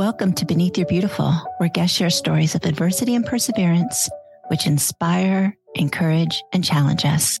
Welcome 0.00 0.32
to 0.36 0.46
Beneath 0.46 0.78
Your 0.78 0.86
Beautiful, 0.86 1.30
where 1.58 1.68
guests 1.68 1.94
share 1.94 2.08
stories 2.08 2.54
of 2.54 2.64
adversity 2.64 3.14
and 3.14 3.26
perseverance, 3.26 4.08
which 4.48 4.66
inspire, 4.66 5.54
encourage, 5.74 6.42
and 6.54 6.64
challenge 6.64 7.04
us. 7.04 7.38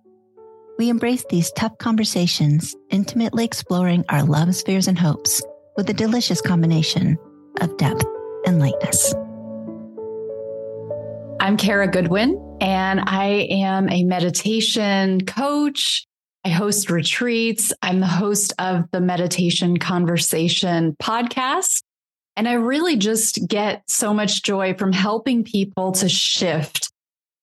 We 0.76 0.90
embrace 0.90 1.24
these 1.30 1.50
tough 1.52 1.78
conversations, 1.78 2.76
intimately 2.90 3.46
exploring 3.46 4.04
our 4.10 4.22
loves, 4.24 4.60
fears, 4.60 4.88
and 4.88 4.98
hopes 4.98 5.42
with 5.78 5.88
a 5.88 5.94
delicious 5.94 6.42
combination 6.42 7.16
of 7.62 7.74
depth 7.78 8.04
and 8.44 8.58
lightness. 8.58 9.14
I'm 11.40 11.56
Kara 11.56 11.88
Goodwin, 11.88 12.58
and 12.60 13.00
I 13.06 13.48
am 13.50 13.88
a 13.88 14.04
meditation 14.04 15.24
coach. 15.24 16.06
I 16.44 16.50
host 16.50 16.90
retreats. 16.90 17.72
I'm 17.80 18.00
the 18.00 18.06
host 18.06 18.52
of 18.58 18.84
the 18.92 19.00
Meditation 19.00 19.78
Conversation 19.78 20.94
podcast. 21.02 21.80
And 22.40 22.48
I 22.48 22.54
really 22.54 22.96
just 22.96 23.46
get 23.46 23.82
so 23.86 24.14
much 24.14 24.42
joy 24.42 24.72
from 24.72 24.92
helping 24.92 25.44
people 25.44 25.92
to 25.92 26.08
shift 26.08 26.90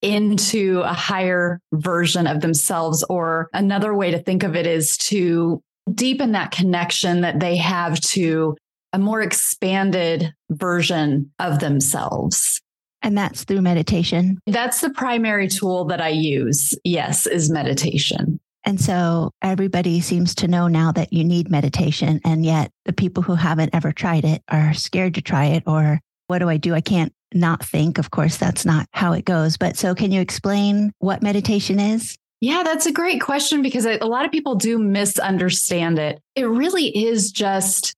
into 0.01 0.81
a 0.81 0.91
higher 0.91 1.59
version 1.71 2.25
of 2.25 2.41
themselves. 2.41 3.03
Or 3.07 3.47
another 3.53 3.93
way 3.93 4.09
to 4.09 4.17
think 4.17 4.41
of 4.41 4.55
it 4.55 4.65
is 4.65 4.97
to 4.97 5.61
deepen 5.93 6.31
that 6.31 6.49
connection 6.49 7.21
that 7.21 7.39
they 7.39 7.57
have 7.57 7.99
to 7.99 8.57
a 8.91 8.97
more 8.97 9.21
expanded 9.21 10.33
version 10.49 11.31
of 11.37 11.59
themselves. 11.59 12.59
And 13.03 13.15
that's 13.15 13.43
through 13.43 13.61
meditation. 13.61 14.39
That's 14.47 14.81
the 14.81 14.89
primary 14.89 15.47
tool 15.47 15.85
that 15.85 16.01
I 16.01 16.09
use. 16.09 16.73
Yes, 16.83 17.27
is 17.27 17.51
meditation. 17.51 18.39
And 18.67 18.81
so 18.81 19.31
everybody 19.41 20.01
seems 20.01 20.35
to 20.35 20.47
know 20.49 20.67
now 20.67 20.91
that 20.91 21.13
you 21.13 21.23
need 21.23 21.49
meditation. 21.49 22.19
And 22.25 22.45
yet 22.45 22.69
the 22.83 22.91
people 22.91 23.23
who 23.23 23.35
haven't 23.35 23.73
ever 23.73 23.93
tried 23.93 24.25
it 24.25 24.43
are 24.49 24.73
scared 24.73 25.13
to 25.13 25.21
try 25.21 25.45
it. 25.45 25.63
Or 25.65 26.01
what 26.27 26.39
do 26.39 26.49
I 26.49 26.57
do? 26.57 26.73
I 26.73 26.81
can't 26.81 27.13
not 27.33 27.63
think. 27.63 27.97
Of 27.97 28.11
course, 28.11 28.35
that's 28.35 28.65
not 28.65 28.85
how 28.91 29.13
it 29.13 29.23
goes. 29.23 29.55
But 29.55 29.77
so 29.77 29.95
can 29.95 30.11
you 30.11 30.19
explain 30.19 30.91
what 30.99 31.23
meditation 31.23 31.79
is? 31.79 32.17
Yeah, 32.41 32.63
that's 32.63 32.85
a 32.85 32.91
great 32.91 33.21
question 33.21 33.61
because 33.61 33.85
a 33.85 33.99
lot 33.99 34.25
of 34.25 34.33
people 34.33 34.55
do 34.55 34.77
misunderstand 34.77 35.97
it. 35.97 36.19
It 36.35 36.43
really 36.43 36.87
is 36.87 37.31
just 37.31 37.93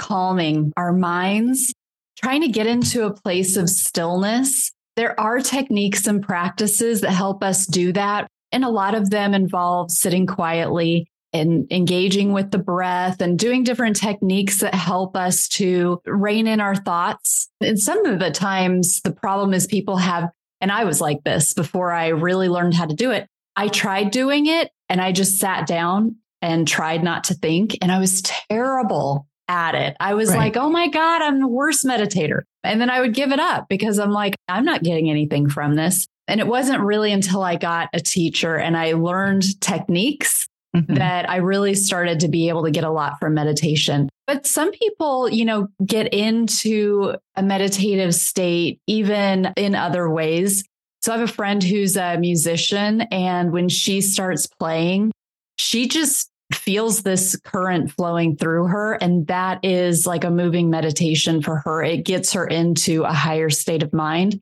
calming 0.00 0.72
our 0.76 0.92
minds, 0.92 1.72
trying 2.18 2.40
to 2.40 2.48
get 2.48 2.66
into 2.66 3.06
a 3.06 3.14
place 3.14 3.56
of 3.56 3.70
stillness. 3.70 4.72
There 4.96 5.18
are 5.18 5.38
techniques 5.38 6.08
and 6.08 6.20
practices 6.20 7.02
that 7.02 7.12
help 7.12 7.44
us 7.44 7.66
do 7.66 7.92
that. 7.92 8.26
And 8.52 8.64
a 8.64 8.70
lot 8.70 8.94
of 8.94 9.10
them 9.10 9.34
involve 9.34 9.90
sitting 9.90 10.26
quietly 10.26 11.08
and 11.32 11.70
engaging 11.70 12.32
with 12.32 12.50
the 12.50 12.58
breath 12.58 13.20
and 13.20 13.38
doing 13.38 13.62
different 13.62 13.96
techniques 13.96 14.60
that 14.60 14.74
help 14.74 15.16
us 15.16 15.46
to 15.48 16.00
rein 16.06 16.46
in 16.46 16.60
our 16.60 16.74
thoughts. 16.74 17.50
And 17.60 17.78
some 17.78 18.06
of 18.06 18.18
the 18.18 18.30
times, 18.30 19.02
the 19.02 19.12
problem 19.12 19.52
is 19.52 19.66
people 19.66 19.98
have, 19.98 20.30
and 20.60 20.72
I 20.72 20.84
was 20.84 21.00
like 21.00 21.22
this 21.24 21.52
before 21.52 21.92
I 21.92 22.08
really 22.08 22.48
learned 22.48 22.74
how 22.74 22.86
to 22.86 22.94
do 22.94 23.10
it. 23.10 23.28
I 23.56 23.68
tried 23.68 24.10
doing 24.10 24.46
it 24.46 24.70
and 24.88 25.00
I 25.00 25.12
just 25.12 25.38
sat 25.38 25.66
down 25.66 26.16
and 26.40 26.66
tried 26.66 27.02
not 27.02 27.24
to 27.24 27.34
think, 27.34 27.76
and 27.82 27.90
I 27.90 27.98
was 27.98 28.22
terrible 28.22 29.26
at 29.48 29.74
it. 29.74 29.96
I 29.98 30.14
was 30.14 30.28
right. 30.28 30.38
like, 30.38 30.56
oh 30.56 30.70
my 30.70 30.88
God, 30.88 31.20
I'm 31.20 31.40
the 31.40 31.48
worst 31.48 31.84
meditator. 31.84 32.42
And 32.62 32.80
then 32.80 32.90
I 32.90 33.00
would 33.00 33.14
give 33.14 33.32
it 33.32 33.40
up 33.40 33.68
because 33.68 33.98
I'm 33.98 34.12
like, 34.12 34.36
I'm 34.46 34.64
not 34.64 34.82
getting 34.82 35.10
anything 35.10 35.48
from 35.48 35.74
this. 35.74 36.06
And 36.28 36.40
it 36.40 36.46
wasn't 36.46 36.82
really 36.82 37.12
until 37.12 37.42
I 37.42 37.56
got 37.56 37.88
a 37.92 38.00
teacher 38.00 38.56
and 38.56 38.76
I 38.76 38.92
learned 38.92 39.60
techniques 39.60 40.46
mm-hmm. 40.76 40.94
that 40.94 41.28
I 41.28 41.36
really 41.36 41.74
started 41.74 42.20
to 42.20 42.28
be 42.28 42.48
able 42.48 42.64
to 42.64 42.70
get 42.70 42.84
a 42.84 42.90
lot 42.90 43.18
from 43.18 43.34
meditation. 43.34 44.08
But 44.26 44.46
some 44.46 44.70
people, 44.72 45.30
you 45.30 45.46
know, 45.46 45.68
get 45.84 46.12
into 46.12 47.14
a 47.34 47.42
meditative 47.42 48.14
state 48.14 48.78
even 48.86 49.52
in 49.56 49.74
other 49.74 50.10
ways. 50.10 50.64
So 51.00 51.12
I 51.12 51.18
have 51.18 51.28
a 51.28 51.32
friend 51.32 51.62
who's 51.62 51.96
a 51.96 52.18
musician, 52.18 53.02
and 53.12 53.52
when 53.52 53.68
she 53.68 54.00
starts 54.00 54.46
playing, 54.46 55.12
she 55.56 55.88
just 55.88 56.28
feels 56.52 57.02
this 57.02 57.36
current 57.44 57.92
flowing 57.92 58.36
through 58.36 58.66
her. 58.66 58.94
And 58.94 59.26
that 59.28 59.64
is 59.64 60.06
like 60.06 60.24
a 60.24 60.30
moving 60.30 60.70
meditation 60.70 61.40
for 61.40 61.58
her. 61.58 61.82
It 61.82 62.04
gets 62.04 62.32
her 62.32 62.46
into 62.46 63.04
a 63.04 63.12
higher 63.12 63.48
state 63.48 63.82
of 63.82 63.92
mind. 63.92 64.40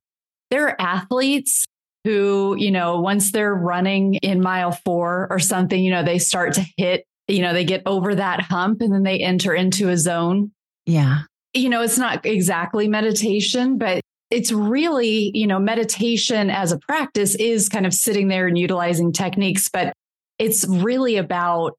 There 0.51 0.67
are 0.69 0.81
athletes 0.81 1.65
who, 2.07 2.55
you 2.57 2.71
know, 2.71 3.01
once 3.01 3.33
they're 3.33 3.53
running 3.53 4.15
in 4.15 4.41
mile 4.41 4.71
four 4.71 5.27
or 5.29 5.41
something, 5.41 5.83
you 5.83 5.91
know, 5.91 6.05
they 6.05 6.21
start 6.21 6.53
to 6.53 6.65
hit, 6.77 7.05
you 7.27 7.43
know, 7.43 7.53
they 7.53 7.65
get 7.65 7.83
over 7.85 8.15
that 8.15 8.43
hump 8.43 8.81
and 8.81 8.95
then 8.95 9.03
they 9.03 9.19
enter 9.19 9.53
into 9.53 9.89
a 9.89 9.97
zone. 9.97 10.53
Yeah. 10.85 11.23
You 11.53 11.69
know, 11.69 11.83
it's 11.83 11.99
not 11.99 12.25
exactly 12.25 12.87
meditation, 12.87 13.77
but 13.77 14.01
it's 14.31 14.53
really, 14.53 15.33
you 15.35 15.49
know, 15.49 15.59
meditation 15.59 16.49
as 16.49 16.71
a 16.71 16.79
practice 16.79 17.35
is 17.35 17.69
kind 17.69 17.87
of 17.87 17.93
sitting 17.93 18.29
there 18.29 18.47
and 18.47 18.57
utilizing 18.57 19.13
techniques, 19.13 19.69
but 19.69 19.93
it's 20.39 20.65
really 20.65 21.17
about 21.17 21.73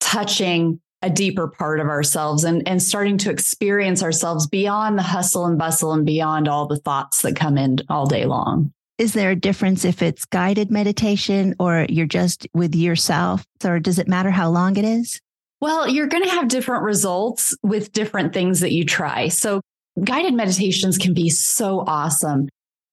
touching 0.00 0.80
a 1.02 1.10
deeper 1.10 1.46
part 1.46 1.78
of 1.78 1.86
ourselves 1.86 2.42
and, 2.42 2.66
and 2.66 2.82
starting 2.82 3.18
to 3.18 3.30
experience 3.30 4.02
ourselves 4.02 4.48
beyond 4.48 4.98
the 4.98 5.02
hustle 5.02 5.46
and 5.46 5.58
bustle 5.58 5.92
and 5.92 6.04
beyond 6.04 6.48
all 6.48 6.66
the 6.66 6.80
thoughts 6.80 7.22
that 7.22 7.36
come 7.36 7.56
in 7.56 7.78
all 7.88 8.06
day 8.06 8.26
long. 8.26 8.72
Is 9.00 9.14
there 9.14 9.30
a 9.30 9.34
difference 9.34 9.86
if 9.86 10.02
it's 10.02 10.26
guided 10.26 10.70
meditation 10.70 11.54
or 11.58 11.86
you're 11.88 12.04
just 12.04 12.46
with 12.52 12.74
yourself? 12.74 13.46
Or 13.64 13.80
does 13.80 13.98
it 13.98 14.08
matter 14.08 14.30
how 14.30 14.50
long 14.50 14.76
it 14.76 14.84
is? 14.84 15.22
Well, 15.58 15.88
you're 15.88 16.06
going 16.06 16.22
to 16.24 16.28
have 16.28 16.48
different 16.48 16.82
results 16.82 17.56
with 17.62 17.92
different 17.92 18.34
things 18.34 18.60
that 18.60 18.72
you 18.72 18.84
try. 18.84 19.28
So, 19.28 19.62
guided 20.04 20.34
meditations 20.34 20.98
can 20.98 21.14
be 21.14 21.30
so 21.30 21.82
awesome. 21.86 22.50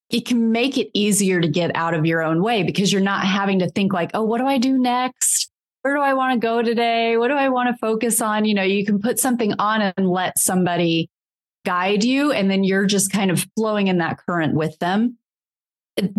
It 0.10 0.26
can 0.26 0.54
make 0.54 0.78
it 0.78 0.88
easier 0.94 1.42
to 1.42 1.48
get 1.50 1.76
out 1.76 1.94
of 1.94 2.06
your 2.06 2.24
own 2.24 2.42
way 2.42 2.64
because 2.64 2.94
you're 2.94 3.02
not 3.02 3.26
having 3.26 3.60
to 3.60 3.70
think, 3.70 3.92
like, 3.92 4.12
oh, 4.14 4.24
what 4.24 4.38
do 4.38 4.48
I 4.48 4.60
do 4.60 4.78
next? 4.78 5.50
Where 5.82 5.94
do 5.94 6.02
I 6.02 6.14
want 6.14 6.36
to 6.36 6.40
go 6.40 6.62
today? 6.62 7.18
What 7.18 7.28
do 7.28 7.34
I 7.34 7.50
want 7.50 7.68
to 7.68 7.78
focus 7.80 8.22
on? 8.22 8.46
You 8.46 8.54
know, 8.54 8.64
you 8.64 8.86
can 8.86 9.02
put 9.02 9.20
something 9.20 9.56
on 9.60 9.82
and 9.82 10.10
let 10.10 10.40
somebody 10.40 11.10
guide 11.66 12.06
you, 12.06 12.32
and 12.32 12.50
then 12.50 12.64
you're 12.64 12.86
just 12.86 13.12
kind 13.12 13.30
of 13.30 13.46
flowing 13.58 13.88
in 13.88 13.98
that 13.98 14.20
current 14.26 14.54
with 14.54 14.80
them 14.80 15.18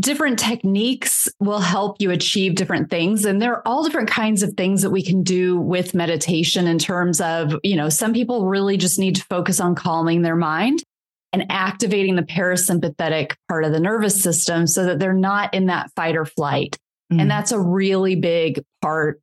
different 0.00 0.38
techniques 0.38 1.28
will 1.38 1.60
help 1.60 2.00
you 2.00 2.10
achieve 2.10 2.56
different 2.56 2.90
things. 2.90 3.24
And 3.24 3.40
there 3.40 3.54
are 3.54 3.62
all 3.66 3.84
different 3.84 4.10
kinds 4.10 4.42
of 4.42 4.54
things 4.54 4.82
that 4.82 4.90
we 4.90 5.02
can 5.02 5.22
do 5.22 5.58
with 5.58 5.94
meditation 5.94 6.66
in 6.66 6.78
terms 6.78 7.20
of 7.20 7.54
you 7.62 7.76
know 7.76 7.88
some 7.88 8.12
people 8.12 8.46
really 8.46 8.76
just 8.76 8.98
need 8.98 9.16
to 9.16 9.24
focus 9.24 9.60
on 9.60 9.74
calming 9.74 10.22
their 10.22 10.36
mind 10.36 10.82
and 11.32 11.44
activating 11.50 12.16
the 12.16 12.22
parasympathetic 12.22 13.34
part 13.48 13.64
of 13.64 13.72
the 13.72 13.80
nervous 13.80 14.20
system 14.20 14.66
so 14.66 14.84
that 14.86 14.98
they're 14.98 15.12
not 15.12 15.52
in 15.54 15.66
that 15.66 15.90
fight 15.94 16.16
or 16.16 16.24
flight. 16.24 16.76
Mm. 17.12 17.22
and 17.22 17.30
that's 17.30 17.52
a 17.52 17.60
really 17.60 18.16
big 18.16 18.62
part 18.82 19.20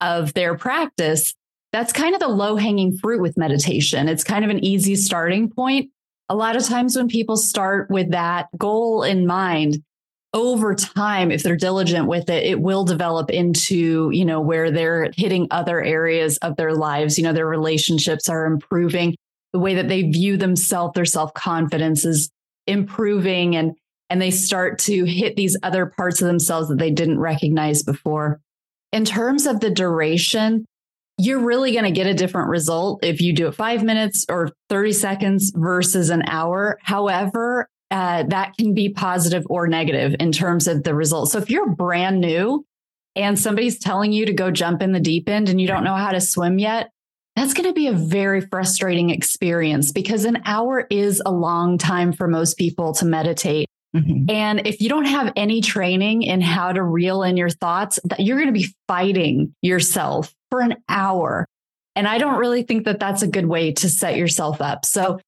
of 0.00 0.32
their 0.34 0.56
practice. 0.56 1.34
That's 1.72 1.92
kind 1.92 2.14
of 2.14 2.20
the 2.20 2.28
low 2.28 2.56
hanging 2.56 2.96
fruit 2.96 3.20
with 3.20 3.36
meditation. 3.36 4.08
It's 4.08 4.24
kind 4.24 4.44
of 4.44 4.50
an 4.50 4.64
easy 4.64 4.94
starting 4.94 5.50
point. 5.50 5.90
A 6.28 6.34
lot 6.34 6.56
of 6.56 6.64
times 6.64 6.96
when 6.96 7.08
people 7.08 7.36
start 7.36 7.90
with 7.90 8.12
that 8.12 8.46
goal 8.56 9.02
in 9.02 9.26
mind 9.26 9.82
over 10.36 10.74
time 10.74 11.30
if 11.30 11.42
they're 11.42 11.56
diligent 11.56 12.06
with 12.06 12.28
it 12.28 12.44
it 12.44 12.60
will 12.60 12.84
develop 12.84 13.30
into 13.30 14.10
you 14.12 14.24
know 14.24 14.38
where 14.38 14.70
they're 14.70 15.10
hitting 15.16 15.48
other 15.50 15.82
areas 15.82 16.36
of 16.38 16.56
their 16.56 16.74
lives. 16.74 17.16
You 17.16 17.24
know 17.24 17.32
their 17.32 17.46
relationships 17.46 18.28
are 18.28 18.44
improving. 18.44 19.16
The 19.54 19.58
way 19.58 19.74
that 19.74 19.88
they 19.88 20.02
view 20.02 20.36
themselves 20.36 20.94
their 20.94 21.06
self-confidence 21.06 22.04
is 22.04 22.30
improving 22.66 23.56
and 23.56 23.72
and 24.10 24.20
they 24.20 24.30
start 24.30 24.78
to 24.80 25.04
hit 25.04 25.34
these 25.34 25.56
other 25.62 25.86
parts 25.86 26.20
of 26.20 26.28
themselves 26.28 26.68
that 26.68 26.78
they 26.78 26.90
didn't 26.90 27.18
recognize 27.18 27.82
before. 27.82 28.40
In 28.92 29.04
terms 29.04 29.46
of 29.46 29.60
the 29.60 29.70
duration 29.70 30.66
you're 31.18 31.40
really 31.40 31.72
going 31.72 31.84
to 31.84 31.90
get 31.90 32.06
a 32.06 32.12
different 32.12 32.50
result 32.50 33.02
if 33.02 33.22
you 33.22 33.32
do 33.32 33.46
it 33.46 33.54
five 33.54 33.82
minutes 33.82 34.26
or 34.28 34.50
30 34.68 34.92
seconds 34.92 35.50
versus 35.56 36.10
an 36.10 36.22
hour. 36.28 36.78
However, 36.82 37.70
uh, 37.90 38.24
that 38.24 38.56
can 38.56 38.74
be 38.74 38.88
positive 38.88 39.44
or 39.48 39.68
negative 39.68 40.16
in 40.18 40.32
terms 40.32 40.66
of 40.66 40.82
the 40.82 40.94
results. 40.94 41.32
So 41.32 41.38
if 41.38 41.50
you're 41.50 41.68
brand 41.68 42.20
new 42.20 42.64
and 43.14 43.38
somebody's 43.38 43.78
telling 43.78 44.12
you 44.12 44.26
to 44.26 44.32
go 44.32 44.50
jump 44.50 44.82
in 44.82 44.92
the 44.92 45.00
deep 45.00 45.28
end 45.28 45.48
and 45.48 45.60
you 45.60 45.66
don't 45.66 45.84
know 45.84 45.94
how 45.94 46.10
to 46.10 46.20
swim 46.20 46.58
yet, 46.58 46.90
that's 47.36 47.54
going 47.54 47.68
to 47.68 47.74
be 47.74 47.86
a 47.86 47.92
very 47.92 48.40
frustrating 48.40 49.10
experience 49.10 49.92
because 49.92 50.24
an 50.24 50.42
hour 50.46 50.86
is 50.90 51.22
a 51.24 51.30
long 51.30 51.78
time 51.78 52.12
for 52.12 52.26
most 52.26 52.56
people 52.56 52.92
to 52.94 53.04
meditate. 53.04 53.68
Mm-hmm. 53.94 54.30
And 54.30 54.66
if 54.66 54.80
you 54.80 54.88
don't 54.88 55.04
have 55.04 55.32
any 55.36 55.60
training 55.60 56.22
in 56.22 56.40
how 56.40 56.72
to 56.72 56.82
reel 56.82 57.22
in 57.22 57.36
your 57.36 57.50
thoughts, 57.50 57.98
that 58.04 58.20
you're 58.20 58.38
going 58.38 58.52
to 58.52 58.58
be 58.58 58.74
fighting 58.88 59.54
yourself 59.62 60.34
for 60.50 60.60
an 60.60 60.76
hour. 60.88 61.46
And 61.94 62.08
I 62.08 62.18
don't 62.18 62.38
really 62.38 62.62
think 62.62 62.84
that 62.84 63.00
that's 63.00 63.22
a 63.22 63.26
good 63.26 63.46
way 63.46 63.72
to 63.72 63.88
set 63.88 64.16
yourself 64.16 64.60
up. 64.60 64.84
So 64.84 65.20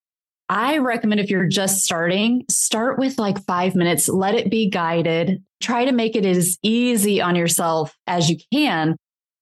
I 0.49 0.79
recommend 0.79 1.21
if 1.21 1.31
you're 1.31 1.47
just 1.47 1.85
starting, 1.85 2.45
start 2.51 2.99
with 2.99 3.19
like 3.19 3.45
five 3.45 3.75
minutes, 3.75 4.09
let 4.09 4.35
it 4.35 4.51
be 4.51 4.71
guided. 4.71 5.43
Try 5.61 5.85
to 5.85 5.93
make 5.93 6.17
it 6.17 6.25
as 6.25 6.59
easy 6.63 7.21
on 7.21 7.37
yourself 7.37 7.95
as 8.07 8.31
you 8.31 8.39
can 8.53 8.97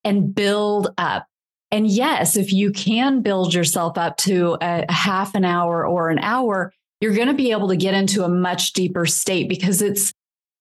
and 0.04 0.34
build 0.34 0.88
up. 0.98 1.26
And 1.70 1.86
yes, 1.86 2.36
if 2.36 2.52
you 2.52 2.72
can 2.72 3.22
build 3.22 3.54
yourself 3.54 3.98
up 3.98 4.16
to 4.18 4.56
a 4.60 4.90
half 4.90 5.34
an 5.34 5.44
hour 5.44 5.86
or 5.86 6.10
an 6.10 6.18
hour, 6.20 6.72
you're 7.00 7.14
going 7.14 7.28
to 7.28 7.34
be 7.34 7.50
able 7.50 7.68
to 7.68 7.76
get 7.76 7.94
into 7.94 8.24
a 8.24 8.28
much 8.28 8.72
deeper 8.72 9.06
state 9.06 9.48
because 9.48 9.82
it's 9.82 10.12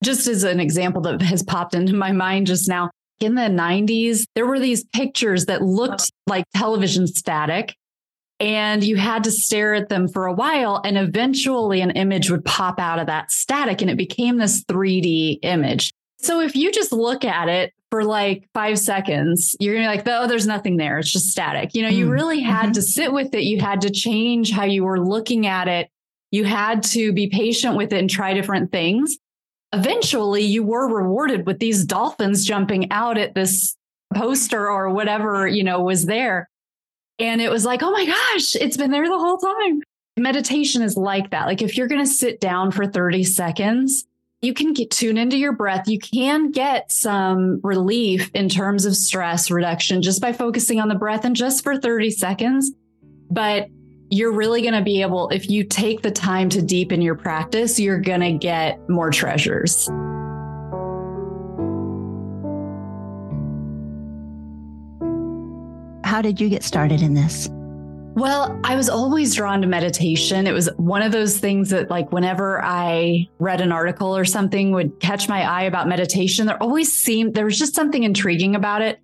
just 0.04 0.28
as 0.28 0.44
an 0.44 0.60
example 0.60 1.02
that 1.04 1.22
has 1.22 1.44
popped 1.44 1.74
into 1.74 1.94
my 1.94 2.12
mind 2.12 2.48
just 2.48 2.68
now. 2.68 2.90
In 3.22 3.36
the 3.36 3.44
90s, 3.44 4.26
there 4.36 4.46
were 4.46 4.60
these 4.60 4.84
pictures 4.84 5.46
that 5.46 5.62
looked 5.62 6.12
like 6.28 6.44
television 6.54 7.08
static, 7.08 7.74
and 8.40 8.84
you 8.84 8.98
had 8.98 9.24
to 9.24 9.32
stare 9.32 9.74
at 9.74 9.90
them 9.90 10.08
for 10.08 10.26
a 10.26 10.34
while. 10.34 10.82
And 10.84 10.98
eventually, 10.98 11.82
an 11.82 11.92
image 11.92 12.30
would 12.30 12.46
pop 12.46 12.80
out 12.80 13.00
of 13.00 13.08
that 13.08 13.32
static, 13.32 13.82
and 13.82 13.90
it 13.90 13.98
became 13.98 14.38
this 14.38 14.64
3D 14.66 15.40
image. 15.44 15.94
So 16.18 16.42
if 16.42 16.56
you 16.56 16.72
just 16.72 16.92
look 16.92 17.24
at 17.24 17.50
it 17.50 17.74
for 17.92 18.04
like 18.04 18.50
five 18.54 18.80
seconds, 18.80 19.56
you're 19.60 19.76
gonna 19.76 19.86
be 19.86 19.98
like, 19.98 20.08
oh, 20.08 20.28
there's 20.28 20.48
nothing 20.48 20.78
there. 20.78 20.98
It's 20.98 21.12
just 21.12 21.30
static. 21.30 21.76
You 21.76 21.84
know, 21.84 21.90
mm. 21.90 21.98
you 21.98 22.10
really 22.10 22.42
had 22.42 22.64
mm-hmm. 22.64 22.72
to 22.74 22.82
sit 22.82 23.14
with 23.14 23.34
it. 23.36 23.44
You 23.44 23.60
had 23.60 23.82
to 23.82 23.90
change 23.90 24.52
how 24.52 24.66
you 24.66 24.84
were 24.84 25.00
looking 25.00 25.46
at 25.48 25.68
it. 25.68 25.90
You 26.32 26.44
had 26.44 26.84
to 26.84 27.14
be 27.14 27.28
patient 27.28 27.78
with 27.78 27.94
it 27.94 28.00
and 28.00 28.10
try 28.10 28.34
different 28.34 28.72
things. 28.72 29.18
Eventually, 29.72 30.42
you 30.42 30.64
were 30.64 30.88
rewarded 30.88 31.46
with 31.46 31.60
these 31.60 31.86
dolphins 31.86 32.46
jumping 32.46 32.92
out 32.92 33.18
at 33.18 33.36
this 33.36 33.76
poster 34.14 34.70
or 34.70 34.90
whatever, 34.90 35.48
you 35.48 35.64
know, 35.64 35.82
was 35.82 36.06
there. 36.06 36.50
And 37.20 37.42
it 37.42 37.50
was 37.50 37.66
like, 37.66 37.82
oh 37.82 37.92
my 37.92 38.06
gosh, 38.06 38.56
it's 38.56 38.78
been 38.78 38.92
there 38.92 39.08
the 39.08 39.18
whole 39.18 39.38
time. 39.38 39.82
Meditation 40.18 40.82
is 40.82 40.98
like 40.98 41.32
that. 41.32 41.46
Like 41.46 41.62
if 41.62 41.78
you're 41.78 41.88
going 41.88 42.04
to 42.04 42.10
sit 42.10 42.40
down 42.40 42.72
for 42.72 42.86
30 42.86 43.24
seconds, 43.24 44.06
you 44.42 44.54
can 44.54 44.74
get 44.74 44.92
tune 44.92 45.18
into 45.18 45.38
your 45.38 45.54
breath. 45.54 45.88
You 45.88 46.00
can 46.00 46.52
get 46.52 46.92
some 46.92 47.60
relief 47.64 48.30
in 48.34 48.48
terms 48.48 48.86
of 48.86 48.96
stress 48.96 49.50
reduction 49.50 50.02
just 50.02 50.22
by 50.22 50.34
focusing 50.34 50.80
on 50.80 50.88
the 50.88 50.96
breath 50.96 51.26
and 51.26 51.36
just 51.36 51.64
for 51.64 51.78
30 51.78 52.12
seconds. 52.12 52.72
But 53.32 53.68
you're 54.10 54.34
really 54.34 54.62
going 54.62 54.76
to 54.76 54.84
be 54.84 55.02
able, 55.02 55.30
if 55.30 55.50
you 55.50 55.64
take 55.64 56.02
the 56.02 56.12
time 56.12 56.50
to 56.50 56.62
deepen 56.62 57.02
your 57.02 57.16
practice, 57.16 57.80
you're 57.80 58.00
going 58.00 58.22
to 58.22 58.34
get 58.34 58.88
more 58.88 59.10
treasures. 59.10 59.90
How 66.16 66.22
did 66.22 66.40
you 66.40 66.48
get 66.48 66.64
started 66.64 67.02
in 67.02 67.14
this? 67.14 67.50
Well, 68.16 68.58
I 68.64 68.78
was 68.78 68.88
always 68.88 69.36
drawn 69.36 69.60
to 69.60 69.68
meditation. 69.68 70.48
It 70.48 70.54
was 70.54 70.70
one 70.78 71.02
of 71.02 71.12
those 71.12 71.40
things 71.40 71.72
that, 71.72 71.90
like, 71.90 72.14
whenever 72.14 72.64
I 72.64 73.28
read 73.40 73.60
an 73.60 73.74
article 73.74 74.16
or 74.16 74.24
something, 74.24 74.72
would 74.72 74.98
catch 75.02 75.28
my 75.28 75.42
eye 75.42 75.64
about 75.64 75.90
meditation. 75.90 76.48
There 76.48 76.64
always 76.64 76.94
seemed 76.94 77.36
there 77.36 77.44
was 77.44 77.60
just 77.60 77.76
something 77.76 78.04
intriguing 78.04 78.56
about 78.56 78.82
it. 78.82 79.02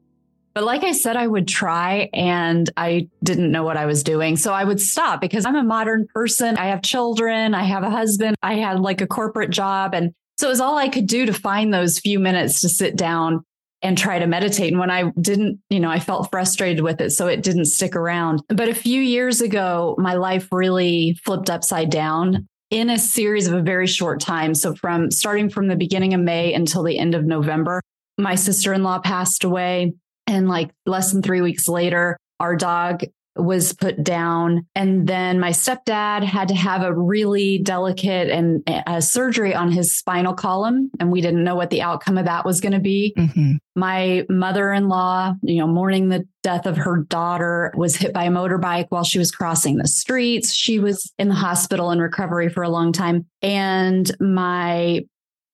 But 0.53 0.63
like 0.63 0.85
I 0.85 0.93
said, 0.93 1.17
I 1.17 1.27
would 1.27 1.49
try 1.49 2.09
and 2.13 2.69
I 2.77 3.09
didn't 3.21 3.51
know 3.51 3.63
what 3.63 3.75
I 3.75 3.87
was 3.87 4.03
doing. 4.03 4.37
So 4.37 4.53
I 4.53 4.63
would 4.63 4.79
stop 4.79 5.19
because 5.19 5.45
I'm 5.45 5.57
a 5.57 5.63
modern 5.63 6.07
person. 6.13 6.55
I 6.55 6.67
have 6.67 6.81
children. 6.81 7.53
I 7.53 7.63
have 7.63 7.83
a 7.83 7.89
husband. 7.89 8.37
I 8.41 8.53
had 8.53 8.79
like 8.79 9.01
a 9.01 9.07
corporate 9.07 9.49
job. 9.49 9.93
And 9.93 10.13
so 10.37 10.47
it 10.47 10.51
was 10.51 10.61
all 10.61 10.77
I 10.77 10.87
could 10.87 11.07
do 11.07 11.25
to 11.25 11.33
find 11.33 11.73
those 11.73 11.99
few 11.99 12.19
minutes 12.19 12.61
to 12.61 12.69
sit 12.69 12.95
down 12.95 13.43
and 13.81 13.97
try 13.97 14.19
to 14.19 14.27
meditate. 14.27 14.71
And 14.71 14.79
when 14.79 14.91
I 14.91 15.11
didn't, 15.19 15.59
you 15.69 15.79
know, 15.79 15.89
I 15.89 15.99
felt 15.99 16.29
frustrated 16.29 16.83
with 16.83 17.01
it. 17.01 17.11
So 17.11 17.27
it 17.27 17.41
didn't 17.41 17.65
stick 17.65 17.95
around. 17.95 18.41
But 18.47 18.69
a 18.69 18.75
few 18.75 19.01
years 19.01 19.41
ago, 19.41 19.95
my 19.97 20.13
life 20.13 20.47
really 20.51 21.19
flipped 21.25 21.49
upside 21.49 21.89
down 21.89 22.47
in 22.69 22.89
a 22.89 22.97
series 22.97 23.47
of 23.47 23.53
a 23.53 23.61
very 23.61 23.87
short 23.87 24.19
time. 24.19 24.53
So 24.53 24.75
from 24.75 25.11
starting 25.11 25.49
from 25.49 25.67
the 25.67 25.75
beginning 25.75 26.13
of 26.13 26.21
May 26.21 26.53
until 26.53 26.83
the 26.83 26.97
end 26.97 27.15
of 27.15 27.25
November, 27.25 27.81
my 28.17 28.35
sister 28.35 28.73
in 28.73 28.83
law 28.83 28.99
passed 28.99 29.43
away. 29.43 29.93
And 30.27 30.47
like 30.47 30.71
less 30.85 31.11
than 31.11 31.21
three 31.21 31.41
weeks 31.41 31.67
later, 31.67 32.17
our 32.39 32.55
dog 32.55 33.03
was 33.35 33.73
put 33.73 34.03
down. 34.03 34.67
And 34.75 35.07
then 35.07 35.39
my 35.39 35.51
stepdad 35.51 36.23
had 36.23 36.49
to 36.49 36.55
have 36.55 36.83
a 36.83 36.93
really 36.93 37.59
delicate 37.59 38.29
and 38.29 38.63
a 38.87 39.01
surgery 39.01 39.55
on 39.55 39.71
his 39.71 39.97
spinal 39.97 40.33
column. 40.33 40.91
And 40.99 41.11
we 41.11 41.21
didn't 41.21 41.43
know 41.43 41.55
what 41.55 41.69
the 41.69 41.81
outcome 41.81 42.17
of 42.17 42.25
that 42.25 42.45
was 42.45 42.59
going 42.59 42.73
to 42.73 42.79
be. 42.79 43.13
Mm-hmm. 43.17 43.53
My 43.75 44.25
mother 44.29 44.73
in 44.73 44.89
law, 44.89 45.33
you 45.43 45.59
know, 45.59 45.67
mourning 45.67 46.09
the 46.09 46.27
death 46.43 46.65
of 46.65 46.75
her 46.77 47.05
daughter, 47.07 47.73
was 47.75 47.95
hit 47.95 48.13
by 48.13 48.25
a 48.25 48.29
motorbike 48.29 48.87
while 48.89 49.05
she 49.05 49.19
was 49.19 49.31
crossing 49.31 49.77
the 49.77 49.87
streets. 49.87 50.53
She 50.53 50.79
was 50.79 51.11
in 51.17 51.29
the 51.29 51.35
hospital 51.35 51.91
in 51.91 51.99
recovery 51.99 52.49
for 52.49 52.63
a 52.63 52.69
long 52.69 52.91
time. 52.91 53.25
And 53.41 54.11
my 54.19 55.05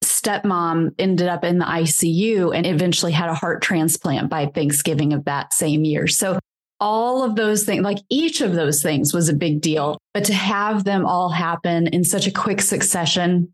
stepmom 0.04 0.92
ended 0.98 1.28
up 1.28 1.44
in 1.44 1.60
the 1.60 1.66
ICU 1.66 2.56
and 2.56 2.66
eventually 2.66 3.12
had 3.12 3.30
a 3.30 3.36
heart 3.36 3.62
transplant 3.62 4.30
by 4.30 4.48
Thanksgiving 4.48 5.14
of 5.14 5.26
that 5.26 5.54
same 5.54 5.84
year. 5.84 6.08
So 6.08 6.40
all 6.80 7.24
of 7.24 7.36
those 7.36 7.64
things, 7.64 7.84
like 7.84 8.00
each 8.10 8.42
of 8.42 8.54
those 8.54 8.82
things 8.82 9.14
was 9.14 9.30
a 9.30 9.34
big 9.34 9.62
deal. 9.62 9.98
But 10.14 10.26
to 10.26 10.34
have 10.34 10.84
them 10.84 11.06
all 11.06 11.30
happen 11.30 11.88
in 11.88 12.04
such 12.04 12.28
a 12.28 12.32
quick 12.32 12.62
succession, 12.62 13.54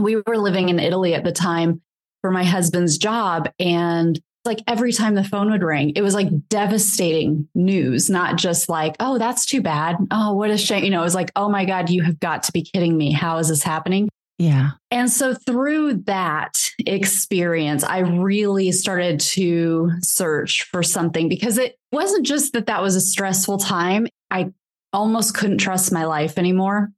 we 0.00 0.16
were 0.16 0.38
living 0.38 0.68
in 0.68 0.78
Italy 0.78 1.14
at 1.14 1.24
the 1.24 1.32
time 1.32 1.82
for 2.20 2.30
my 2.30 2.44
husband's 2.44 2.98
job. 2.98 3.50
And 3.58 4.18
like 4.44 4.60
every 4.66 4.92
time 4.92 5.14
the 5.14 5.24
phone 5.24 5.50
would 5.50 5.62
ring, 5.62 5.92
it 5.96 6.02
was 6.02 6.14
like 6.14 6.28
devastating 6.48 7.48
news, 7.54 8.10
not 8.10 8.36
just 8.36 8.68
like, 8.68 8.96
oh, 9.00 9.18
that's 9.18 9.46
too 9.46 9.62
bad. 9.62 9.96
Oh, 10.10 10.34
what 10.34 10.50
a 10.50 10.58
shame. 10.58 10.84
You 10.84 10.90
know, 10.90 11.00
it 11.00 11.04
was 11.04 11.14
like, 11.14 11.32
oh 11.36 11.48
my 11.48 11.64
God, 11.64 11.90
you 11.90 12.02
have 12.02 12.20
got 12.20 12.42
to 12.44 12.52
be 12.52 12.62
kidding 12.62 12.96
me. 12.96 13.12
How 13.12 13.38
is 13.38 13.48
this 13.48 13.62
happening? 13.62 14.08
Yeah. 14.38 14.70
And 14.90 15.10
so 15.10 15.34
through 15.34 16.02
that 16.06 16.58
experience, 16.86 17.84
I 17.84 18.00
really 18.00 18.72
started 18.72 19.20
to 19.20 19.92
search 20.02 20.64
for 20.64 20.82
something 20.82 21.28
because 21.28 21.56
it 21.56 21.76
wasn't 21.92 22.26
just 22.26 22.52
that 22.54 22.66
that 22.66 22.82
was 22.82 22.96
a 22.96 23.00
stressful 23.00 23.58
time. 23.58 24.08
I 24.30 24.52
almost 24.92 25.34
couldn't 25.34 25.58
trust 25.58 25.92
my 25.92 26.04
life 26.04 26.36
anymore. 26.36 26.90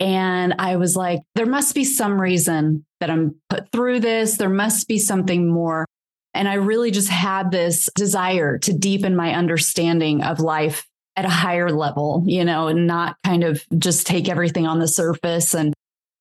And 0.00 0.54
I 0.58 0.76
was 0.76 0.96
like, 0.96 1.20
there 1.34 1.46
must 1.46 1.74
be 1.74 1.84
some 1.84 2.20
reason 2.20 2.84
that 3.00 3.10
I'm 3.10 3.36
put 3.48 3.70
through 3.72 4.00
this. 4.00 4.36
There 4.36 4.48
must 4.48 4.88
be 4.88 4.98
something 4.98 5.48
more. 5.48 5.86
And 6.34 6.48
I 6.48 6.54
really 6.54 6.90
just 6.90 7.08
had 7.08 7.50
this 7.50 7.88
desire 7.94 8.58
to 8.58 8.72
deepen 8.74 9.16
my 9.16 9.34
understanding 9.34 10.22
of 10.22 10.40
life 10.40 10.86
at 11.16 11.24
a 11.24 11.30
higher 11.30 11.70
level, 11.70 12.22
you 12.26 12.44
know, 12.44 12.68
and 12.68 12.86
not 12.86 13.16
kind 13.24 13.42
of 13.42 13.64
just 13.78 14.06
take 14.06 14.28
everything 14.28 14.66
on 14.66 14.78
the 14.78 14.88
surface 14.88 15.54
and 15.54 15.72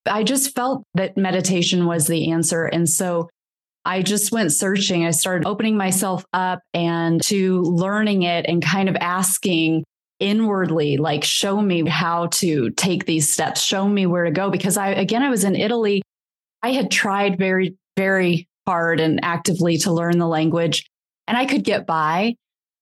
I 0.05 0.23
just 0.23 0.55
felt 0.55 0.83
that 0.93 1.17
meditation 1.17 1.85
was 1.85 2.07
the 2.07 2.31
answer. 2.31 2.65
And 2.65 2.87
so 2.87 3.29
I 3.85 4.01
just 4.01 4.31
went 4.31 4.51
searching. 4.51 5.05
I 5.05 5.11
started 5.11 5.47
opening 5.47 5.77
myself 5.77 6.25
up 6.33 6.59
and 6.73 7.21
to 7.23 7.61
learning 7.61 8.23
it 8.23 8.45
and 8.47 8.63
kind 8.63 8.89
of 8.89 8.95
asking 8.95 9.83
inwardly, 10.19 10.97
like, 10.97 11.23
show 11.23 11.61
me 11.61 11.87
how 11.87 12.27
to 12.27 12.69
take 12.71 13.05
these 13.05 13.31
steps, 13.31 13.61
show 13.61 13.87
me 13.87 14.05
where 14.05 14.23
to 14.23 14.31
go. 14.31 14.49
Because 14.49 14.77
I, 14.77 14.89
again, 14.89 15.21
I 15.21 15.29
was 15.29 15.43
in 15.43 15.55
Italy. 15.55 16.01
I 16.63 16.71
had 16.71 16.89
tried 16.89 17.37
very, 17.37 17.75
very 17.97 18.47
hard 18.65 18.99
and 18.99 19.19
actively 19.23 19.77
to 19.79 19.91
learn 19.91 20.17
the 20.17 20.27
language 20.27 20.85
and 21.27 21.37
I 21.37 21.45
could 21.45 21.63
get 21.63 21.85
by. 21.85 22.35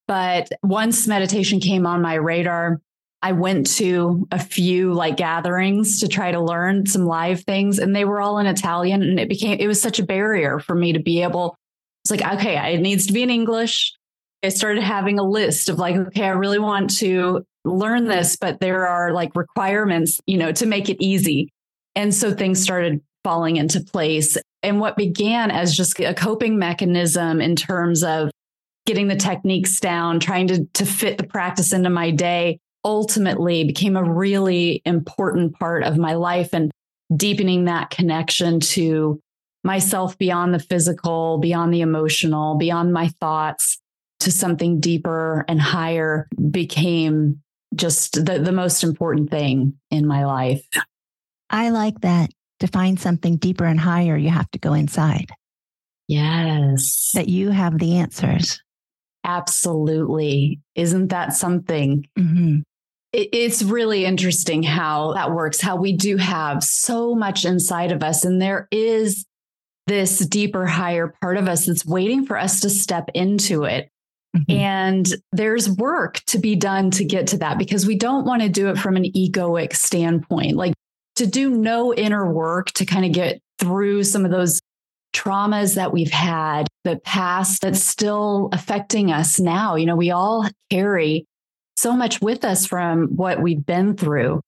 But 0.06 0.48
once 0.62 1.06
meditation 1.06 1.60
came 1.60 1.86
on 1.86 2.02
my 2.02 2.14
radar, 2.14 2.80
I 3.24 3.32
went 3.32 3.74
to 3.78 4.28
a 4.30 4.38
few 4.38 4.92
like 4.92 5.16
gatherings 5.16 6.00
to 6.00 6.08
try 6.08 6.30
to 6.30 6.42
learn 6.42 6.84
some 6.84 7.06
live 7.06 7.40
things 7.40 7.78
and 7.78 7.96
they 7.96 8.04
were 8.04 8.20
all 8.20 8.38
in 8.38 8.46
Italian 8.46 9.02
and 9.02 9.18
it 9.18 9.30
became 9.30 9.58
it 9.58 9.66
was 9.66 9.80
such 9.80 9.98
a 9.98 10.04
barrier 10.04 10.58
for 10.58 10.74
me 10.74 10.92
to 10.92 10.98
be 10.98 11.22
able 11.22 11.56
it's 12.04 12.10
like 12.10 12.34
okay 12.34 12.74
it 12.74 12.82
needs 12.82 13.06
to 13.06 13.14
be 13.14 13.22
in 13.22 13.30
English. 13.30 13.94
I 14.42 14.50
started 14.50 14.82
having 14.82 15.18
a 15.18 15.22
list 15.22 15.70
of 15.70 15.78
like 15.78 15.96
okay 15.96 16.24
I 16.24 16.32
really 16.32 16.58
want 16.58 16.98
to 16.98 17.46
learn 17.64 18.04
this 18.04 18.36
but 18.36 18.60
there 18.60 18.86
are 18.86 19.10
like 19.14 19.34
requirements 19.34 20.20
you 20.26 20.36
know 20.36 20.52
to 20.52 20.66
make 20.66 20.90
it 20.90 21.02
easy. 21.02 21.50
And 21.94 22.14
so 22.14 22.30
things 22.30 22.62
started 22.62 23.00
falling 23.22 23.56
into 23.56 23.80
place. 23.80 24.36
And 24.62 24.80
what 24.80 24.98
began 24.98 25.50
as 25.50 25.74
just 25.74 25.98
a 25.98 26.12
coping 26.12 26.58
mechanism 26.58 27.40
in 27.40 27.56
terms 27.56 28.04
of 28.04 28.30
getting 28.84 29.08
the 29.08 29.16
techniques 29.16 29.80
down 29.80 30.20
trying 30.20 30.46
to 30.48 30.66
to 30.74 30.84
fit 30.84 31.16
the 31.16 31.24
practice 31.24 31.72
into 31.72 31.88
my 31.88 32.10
day 32.10 32.58
ultimately 32.84 33.64
became 33.64 33.96
a 33.96 34.04
really 34.04 34.82
important 34.84 35.58
part 35.58 35.84
of 35.84 35.96
my 35.96 36.14
life 36.14 36.50
and 36.52 36.70
deepening 37.16 37.64
that 37.64 37.90
connection 37.90 38.60
to 38.60 39.20
myself 39.62 40.16
beyond 40.18 40.52
the 40.52 40.58
physical, 40.58 41.38
beyond 41.38 41.72
the 41.72 41.80
emotional, 41.80 42.56
beyond 42.56 42.92
my 42.92 43.08
thoughts 43.20 43.78
to 44.20 44.30
something 44.30 44.78
deeper 44.80 45.44
and 45.48 45.60
higher 45.60 46.28
became 46.50 47.40
just 47.74 48.24
the, 48.24 48.38
the 48.38 48.52
most 48.52 48.84
important 48.84 49.30
thing 49.30 49.74
in 49.90 50.06
my 50.06 50.24
life. 50.24 50.66
I 51.50 51.70
like 51.70 52.00
that. 52.00 52.30
To 52.60 52.68
find 52.68 52.98
something 53.00 53.36
deeper 53.36 53.64
and 53.64 53.80
higher, 53.80 54.16
you 54.16 54.30
have 54.30 54.50
to 54.52 54.58
go 54.58 54.74
inside. 54.74 55.30
Yes. 56.06 57.10
That 57.14 57.28
you 57.28 57.50
have 57.50 57.78
the 57.78 57.96
answers. 57.96 58.62
Absolutely. 59.24 60.60
Isn't 60.74 61.08
that 61.08 61.34
something? 61.34 62.06
Mm-hmm 62.18 62.60
it's 63.16 63.62
really 63.62 64.04
interesting 64.04 64.64
how 64.64 65.12
that 65.12 65.30
works, 65.30 65.60
how 65.60 65.76
we 65.76 65.96
do 65.96 66.16
have 66.16 66.64
so 66.64 67.14
much 67.14 67.44
inside 67.44 67.92
of 67.92 68.02
us. 68.02 68.24
And 68.24 68.42
there 68.42 68.66
is 68.72 69.24
this 69.86 70.18
deeper, 70.18 70.66
higher 70.66 71.14
part 71.20 71.36
of 71.36 71.46
us 71.46 71.66
that's 71.66 71.86
waiting 71.86 72.26
for 72.26 72.36
us 72.36 72.60
to 72.60 72.70
step 72.70 73.08
into 73.14 73.64
it. 73.64 73.88
Mm-hmm. 74.36 74.50
And 74.50 75.14
there's 75.30 75.70
work 75.70 76.22
to 76.26 76.38
be 76.38 76.56
done 76.56 76.90
to 76.92 77.04
get 77.04 77.28
to 77.28 77.38
that 77.38 77.56
because 77.56 77.86
we 77.86 77.96
don't 77.96 78.26
want 78.26 78.42
to 78.42 78.48
do 78.48 78.68
it 78.68 78.78
from 78.78 78.96
an 78.96 79.04
egoic 79.04 79.76
standpoint. 79.76 80.56
Like 80.56 80.74
to 81.16 81.26
do 81.26 81.50
no 81.50 81.94
inner 81.94 82.32
work 82.32 82.72
to 82.72 82.84
kind 82.84 83.04
of 83.04 83.12
get 83.12 83.40
through 83.60 84.02
some 84.02 84.24
of 84.24 84.32
those 84.32 84.58
traumas 85.14 85.76
that 85.76 85.92
we've 85.92 86.10
had, 86.10 86.66
the 86.82 86.96
past 86.96 87.62
that's 87.62 87.84
still 87.84 88.48
affecting 88.52 89.12
us 89.12 89.38
now. 89.38 89.76
You 89.76 89.86
know, 89.86 89.94
we 89.94 90.10
all 90.10 90.48
carry 90.70 91.26
so 91.76 91.94
much 91.94 92.20
with 92.20 92.44
us 92.44 92.66
from 92.66 93.08
what 93.08 93.40
we've 93.40 93.64
been 93.64 93.96
through. 93.96 94.40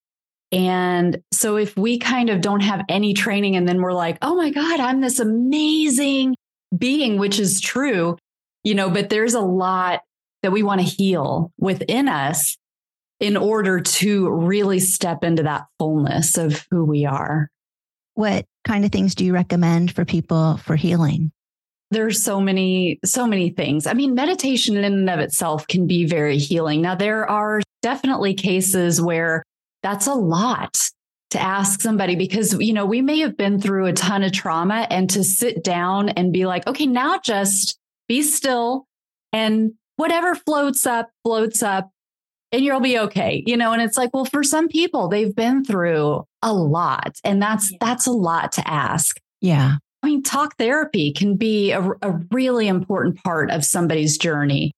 And 0.53 1.21
so 1.33 1.57
if 1.57 1.77
we 1.77 1.99
kind 1.99 2.31
of 2.31 2.41
don't 2.41 2.61
have 2.61 2.85
any 2.89 3.15
training 3.15 3.57
and 3.57 3.69
then 3.69 3.83
we're 3.83 3.93
like, 3.93 4.19
oh 4.23 4.37
my 4.37 4.51
God, 4.51 4.81
I'm 4.81 5.01
this 5.01 5.19
amazing 5.19 6.37
being, 6.77 7.19
which 7.19 7.39
is 7.39 7.61
true, 7.61 8.17
you 8.63 8.75
know, 8.75 8.91
but 8.91 9.11
there's 9.11 9.35
a 9.35 9.41
lot 9.41 10.03
that 10.43 10.53
we 10.53 10.63
want 10.63 10.81
to 10.81 10.87
heal 10.87 11.53
within 11.59 12.09
us 12.09 12.57
in 13.19 13.37
order 13.37 13.81
to 13.81 14.31
really 14.31 14.79
step 14.79 15.25
into 15.25 15.43
that 15.43 15.67
fullness 15.79 16.37
of 16.37 16.67
who 16.71 16.85
we 16.85 17.07
are. 17.07 17.49
What 18.15 18.47
kind 18.65 18.85
of 18.85 18.93
things 18.93 19.15
do 19.15 19.25
you 19.25 19.35
recommend 19.35 19.95
for 19.95 20.05
people 20.05 20.59
for 20.59 20.77
healing? 20.77 21.33
There's 21.91 22.23
so 22.23 22.41
many, 22.41 22.99
so 23.05 23.27
many 23.27 23.51
things. 23.51 23.87
I 23.87 23.93
mean, 23.93 24.15
meditation 24.15 24.77
in 24.77 24.85
and 24.85 25.09
of 25.09 25.21
itself 25.21 25.67
can 25.69 25.87
be 25.87 26.05
very 26.05 26.39
healing. 26.39 26.83
Now, 26.83 26.95
there 26.97 27.29
are 27.31 27.61
definitely 27.83 28.35
cases 28.35 29.01
where 29.01 29.45
that's 29.83 30.07
a 30.07 30.15
lot 30.15 30.77
to 31.31 31.41
ask 31.41 31.81
somebody 31.81 32.17
because, 32.17 32.55
you 32.61 32.73
know, 32.73 32.87
we 32.87 33.03
may 33.03 33.19
have 33.21 33.37
been 33.37 33.61
through 33.61 33.87
a 33.87 33.93
ton 33.93 34.23
of 34.23 34.33
trauma 34.33 34.87
and 34.91 35.11
to 35.11 35.23
sit 35.23 35.63
down 35.63 36.09
and 36.11 36.33
be 36.33 36.47
like, 36.47 36.67
okay, 36.67 36.87
now 36.87 37.19
just 37.19 37.79
be 38.09 38.23
still 38.23 38.87
and 39.33 39.73
whatever 39.97 40.35
floats 40.35 40.87
up, 40.87 41.11
floats 41.25 41.63
up 41.63 41.91
and 42.53 42.65
you'll 42.65 42.81
be 42.81 42.99
okay. 42.99 43.43
You 43.47 43.57
know, 43.57 43.73
and 43.73 43.83
it's 43.83 43.97
like, 43.97 44.11
well, 44.15 44.25
for 44.25 44.43
some 44.43 44.69
people, 44.69 45.09
they've 45.09 45.35
been 45.35 45.65
through 45.65 46.25
a 46.43 46.53
lot 46.53 47.17
and 47.25 47.43
that's, 47.43 47.73
that's 47.81 48.07
a 48.07 48.13
lot 48.13 48.53
to 48.53 48.69
ask. 48.69 49.19
Yeah. 49.41 49.77
I 50.03 50.09
mean, 50.09 50.23
talk 50.23 50.57
therapy 50.57 51.13
can 51.13 51.37
be 51.37 51.73
a, 51.73 51.83
a 52.03 52.21
really 52.31 52.69
important 52.69 53.23
part 53.23 53.51
of 53.51 53.65
somebody's 53.65 54.19
journey. 54.19 54.73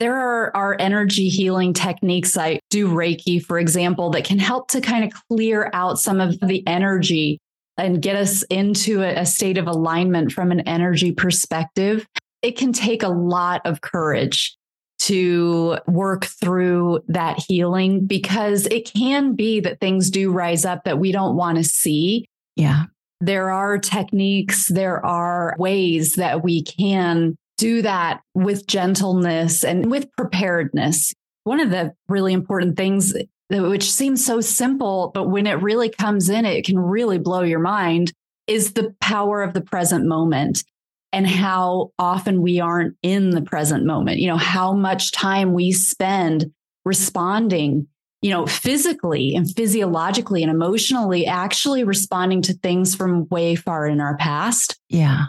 There 0.00 0.16
are, 0.16 0.54
are 0.56 0.76
energy 0.78 1.28
healing 1.28 1.72
techniques. 1.72 2.36
I 2.36 2.60
do 2.70 2.88
Reiki, 2.88 3.42
for 3.42 3.58
example, 3.58 4.10
that 4.10 4.24
can 4.24 4.38
help 4.38 4.68
to 4.68 4.80
kind 4.80 5.04
of 5.04 5.12
clear 5.30 5.70
out 5.72 5.98
some 5.98 6.20
of 6.20 6.38
the 6.40 6.66
energy 6.66 7.38
and 7.76 8.02
get 8.02 8.16
us 8.16 8.42
into 8.44 9.02
a, 9.02 9.20
a 9.20 9.26
state 9.26 9.58
of 9.58 9.66
alignment 9.66 10.32
from 10.32 10.50
an 10.50 10.60
energy 10.60 11.12
perspective. 11.12 12.06
It 12.42 12.58
can 12.58 12.72
take 12.72 13.02
a 13.02 13.08
lot 13.08 13.62
of 13.64 13.80
courage 13.80 14.56
to 15.00 15.78
work 15.86 16.24
through 16.24 17.00
that 17.08 17.38
healing 17.38 18.06
because 18.06 18.66
it 18.66 18.90
can 18.92 19.34
be 19.34 19.60
that 19.60 19.80
things 19.80 20.10
do 20.10 20.32
rise 20.32 20.64
up 20.64 20.84
that 20.84 20.98
we 20.98 21.12
don't 21.12 21.36
want 21.36 21.58
to 21.58 21.64
see. 21.64 22.26
Yeah. 22.56 22.84
There 23.24 23.50
are 23.50 23.78
techniques, 23.78 24.68
there 24.68 25.04
are 25.04 25.54
ways 25.58 26.16
that 26.16 26.44
we 26.44 26.62
can 26.62 27.36
do 27.56 27.80
that 27.80 28.20
with 28.34 28.66
gentleness 28.66 29.64
and 29.64 29.90
with 29.90 30.12
preparedness. 30.14 31.14
One 31.44 31.60
of 31.60 31.70
the 31.70 31.94
really 32.06 32.34
important 32.34 32.76
things, 32.76 33.14
which 33.48 33.90
seems 33.90 34.22
so 34.22 34.42
simple, 34.42 35.10
but 35.14 35.30
when 35.30 35.46
it 35.46 35.62
really 35.62 35.88
comes 35.88 36.28
in, 36.28 36.44
it 36.44 36.66
can 36.66 36.78
really 36.78 37.18
blow 37.18 37.40
your 37.40 37.60
mind, 37.60 38.12
is 38.46 38.74
the 38.74 38.94
power 39.00 39.42
of 39.42 39.54
the 39.54 39.62
present 39.62 40.04
moment 40.04 40.62
and 41.10 41.26
how 41.26 41.92
often 41.98 42.42
we 42.42 42.60
aren't 42.60 42.94
in 43.02 43.30
the 43.30 43.40
present 43.40 43.86
moment. 43.86 44.18
You 44.18 44.28
know, 44.28 44.36
how 44.36 44.74
much 44.74 45.12
time 45.12 45.54
we 45.54 45.72
spend 45.72 46.52
responding, 46.84 47.86
you 48.24 48.30
know, 48.30 48.46
physically 48.46 49.34
and 49.34 49.54
physiologically 49.54 50.42
and 50.42 50.50
emotionally, 50.50 51.26
actually 51.26 51.84
responding 51.84 52.40
to 52.40 52.54
things 52.54 52.94
from 52.94 53.28
way 53.28 53.54
far 53.54 53.86
in 53.86 54.00
our 54.00 54.16
past. 54.16 54.80
Yeah. 54.88 55.26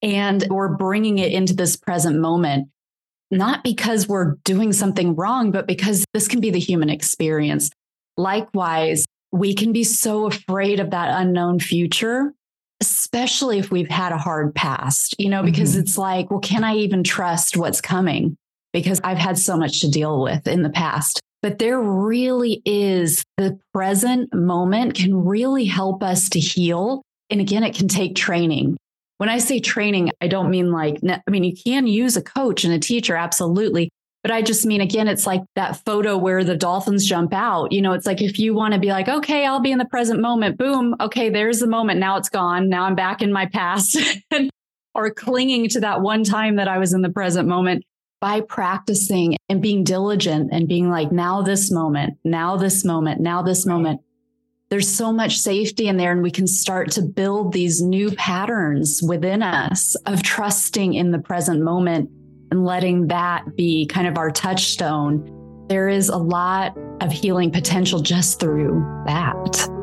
And 0.00 0.46
we're 0.48 0.74
bringing 0.74 1.18
it 1.18 1.32
into 1.32 1.52
this 1.52 1.76
present 1.76 2.18
moment, 2.18 2.70
not 3.30 3.62
because 3.62 4.08
we're 4.08 4.36
doing 4.42 4.72
something 4.72 5.14
wrong, 5.16 5.50
but 5.50 5.66
because 5.66 6.06
this 6.14 6.28
can 6.28 6.40
be 6.40 6.48
the 6.48 6.58
human 6.58 6.88
experience. 6.88 7.68
Likewise, 8.16 9.04
we 9.32 9.54
can 9.54 9.70
be 9.70 9.84
so 9.84 10.24
afraid 10.24 10.80
of 10.80 10.92
that 10.92 11.20
unknown 11.20 11.58
future, 11.58 12.32
especially 12.80 13.58
if 13.58 13.70
we've 13.70 13.90
had 13.90 14.12
a 14.12 14.18
hard 14.18 14.54
past, 14.54 15.14
you 15.18 15.28
know, 15.28 15.42
because 15.42 15.72
mm-hmm. 15.72 15.80
it's 15.80 15.98
like, 15.98 16.30
well, 16.30 16.40
can 16.40 16.64
I 16.64 16.76
even 16.76 17.04
trust 17.04 17.58
what's 17.58 17.82
coming? 17.82 18.34
Because 18.72 18.98
I've 19.04 19.18
had 19.18 19.36
so 19.36 19.58
much 19.58 19.82
to 19.82 19.90
deal 19.90 20.22
with 20.22 20.48
in 20.48 20.62
the 20.62 20.70
past. 20.70 21.20
But 21.42 21.58
there 21.58 21.80
really 21.80 22.60
is 22.64 23.24
the 23.36 23.58
present 23.72 24.34
moment 24.34 24.94
can 24.94 25.24
really 25.24 25.64
help 25.64 26.02
us 26.02 26.28
to 26.30 26.40
heal. 26.40 27.02
And 27.30 27.40
again, 27.40 27.62
it 27.62 27.74
can 27.74 27.88
take 27.88 28.14
training. 28.14 28.76
When 29.16 29.28
I 29.28 29.38
say 29.38 29.60
training, 29.60 30.10
I 30.20 30.28
don't 30.28 30.50
mean 30.50 30.70
like, 30.70 30.98
I 31.06 31.30
mean, 31.30 31.44
you 31.44 31.54
can 31.54 31.86
use 31.86 32.16
a 32.16 32.22
coach 32.22 32.64
and 32.64 32.72
a 32.74 32.78
teacher, 32.78 33.16
absolutely. 33.16 33.90
But 34.22 34.32
I 34.32 34.42
just 34.42 34.66
mean, 34.66 34.82
again, 34.82 35.08
it's 35.08 35.26
like 35.26 35.42
that 35.56 35.82
photo 35.84 36.18
where 36.18 36.44
the 36.44 36.56
dolphins 36.56 37.06
jump 37.06 37.32
out. 37.32 37.72
You 37.72 37.80
know, 37.80 37.92
it's 37.92 38.06
like 38.06 38.20
if 38.20 38.38
you 38.38 38.52
want 38.52 38.74
to 38.74 38.80
be 38.80 38.88
like, 38.88 39.08
okay, 39.08 39.46
I'll 39.46 39.60
be 39.60 39.72
in 39.72 39.78
the 39.78 39.86
present 39.86 40.20
moment, 40.20 40.58
boom, 40.58 40.94
okay, 41.00 41.30
there's 41.30 41.60
the 41.60 41.66
moment. 41.66 42.00
Now 42.00 42.16
it's 42.16 42.28
gone. 42.28 42.68
Now 42.68 42.84
I'm 42.84 42.94
back 42.94 43.22
in 43.22 43.32
my 43.32 43.46
past. 43.46 43.98
or 44.94 45.10
clinging 45.10 45.68
to 45.68 45.80
that 45.80 46.00
one 46.00 46.24
time 46.24 46.56
that 46.56 46.68
I 46.68 46.78
was 46.78 46.92
in 46.92 47.02
the 47.02 47.10
present 47.10 47.48
moment 47.48 47.84
by 48.20 48.40
practicing 48.42 49.36
and 49.48 49.62
being 49.62 49.82
diligent 49.82 50.50
and 50.52 50.68
being 50.68 50.90
like, 50.90 51.10
now 51.10 51.42
this 51.42 51.70
moment, 51.70 52.18
now 52.24 52.56
this 52.56 52.84
moment, 52.84 53.20
now 53.20 53.42
this 53.42 53.64
moment. 53.66 54.00
There's 54.68 54.88
so 54.88 55.12
much 55.12 55.38
safety 55.38 55.88
in 55.88 55.96
there 55.96 56.12
and 56.12 56.22
we 56.22 56.30
can 56.30 56.46
start 56.46 56.92
to 56.92 57.02
build 57.02 57.52
these 57.52 57.82
new 57.82 58.12
patterns 58.12 59.02
within 59.02 59.42
us 59.42 59.96
of 60.06 60.22
trusting 60.22 60.94
in 60.94 61.10
the 61.10 61.18
present 61.18 61.62
moment 61.62 62.08
and 62.52 62.64
letting 62.64 63.08
that 63.08 63.56
be 63.56 63.86
kind 63.86 64.06
of 64.06 64.16
our 64.16 64.30
touchstone. 64.30 65.66
There 65.68 65.88
is 65.88 66.08
a 66.08 66.18
lot 66.18 66.76
of 67.00 67.10
healing 67.10 67.50
potential 67.50 68.00
just 68.00 68.38
through 68.38 68.84
that 69.06 69.79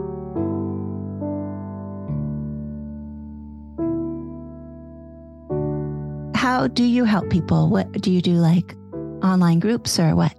how 6.47 6.65
do 6.65 6.85
you 6.85 7.03
help 7.03 7.29
people 7.29 7.67
what 7.67 7.91
do 7.91 8.09
you 8.09 8.21
do 8.21 8.35
like 8.35 8.73
online 9.21 9.59
groups 9.59 9.99
or 9.99 10.15
what 10.15 10.33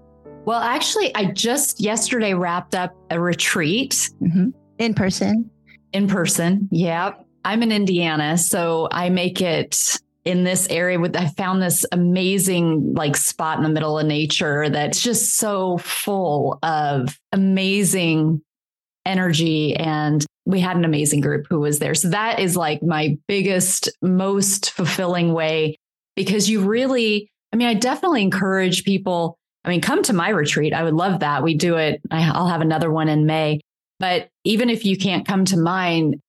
well, 0.47 0.63
actually, 0.63 1.15
I 1.15 1.27
just 1.27 1.79
yesterday 1.79 2.33
wrapped 2.33 2.75
up 2.75 2.97
a 3.11 3.21
retreat 3.21 4.09
mm-hmm. 4.23 4.49
in 4.79 4.95
person. 4.95 5.51
In 5.93 6.09
person. 6.09 6.71
Yeah. 6.73 7.17
I'm 7.45 7.63
in 7.63 7.71
Indiana. 7.71 8.39
So 8.39 8.89
I 8.91 9.11
make 9.11 9.43
it 9.43 9.99
in 10.25 10.45
this 10.45 10.67
area 10.71 10.99
with 10.99 11.15
I 11.17 11.27
found 11.27 11.61
this 11.61 11.85
amazing 11.93 12.95
like 12.95 13.15
spot 13.15 13.59
in 13.59 13.63
the 13.63 13.69
middle 13.69 13.99
of 13.99 14.07
nature 14.07 14.71
that's 14.71 15.03
just 15.03 15.37
so 15.37 15.77
full 15.77 16.59
of 16.63 17.21
amazing 17.33 18.41
energy 19.05 19.77
and 19.77 20.25
we 20.47 20.61
had 20.61 20.79
an 20.79 20.87
amazing 20.87 21.21
group 21.21 21.47
who 21.51 21.61
was 21.61 21.79
there. 21.79 21.95
So 21.95 22.09
that 22.09 22.41
is 22.41 22.57
like 22.57 22.83
my 22.83 23.19
biggest 23.29 23.91
most 24.01 24.71
fulfilling 24.71 25.35
way 25.35 25.77
because 26.19 26.51
you 26.51 26.61
really 26.61 27.31
I 27.53 27.57
mean 27.57 27.69
I 27.69 27.75
definitely 27.75 28.23
encourage 28.23 28.85
people 28.85 29.39
I 29.65 29.71
mean, 29.71 29.81
come 29.83 30.03
to 30.05 30.15
my 30.15 30.31
retreat. 30.31 30.73
I 30.73 30.83
would 30.83 30.95
love 30.95 31.21
that. 31.21 31.43
We 31.43 31.55
do 31.55 31.77
it. 31.77 32.01
I'll 32.11 32.49
have 32.49 32.63
another 32.63 32.91
one 32.91 33.09
in 33.09 33.27
May. 33.27 33.61
But 34.01 34.29
even 34.45 34.71
if 34.71 34.87
you 34.87 34.97
can't 34.97 35.27
come 35.27 35.45
to 35.47 35.59
mine, 35.59 36.23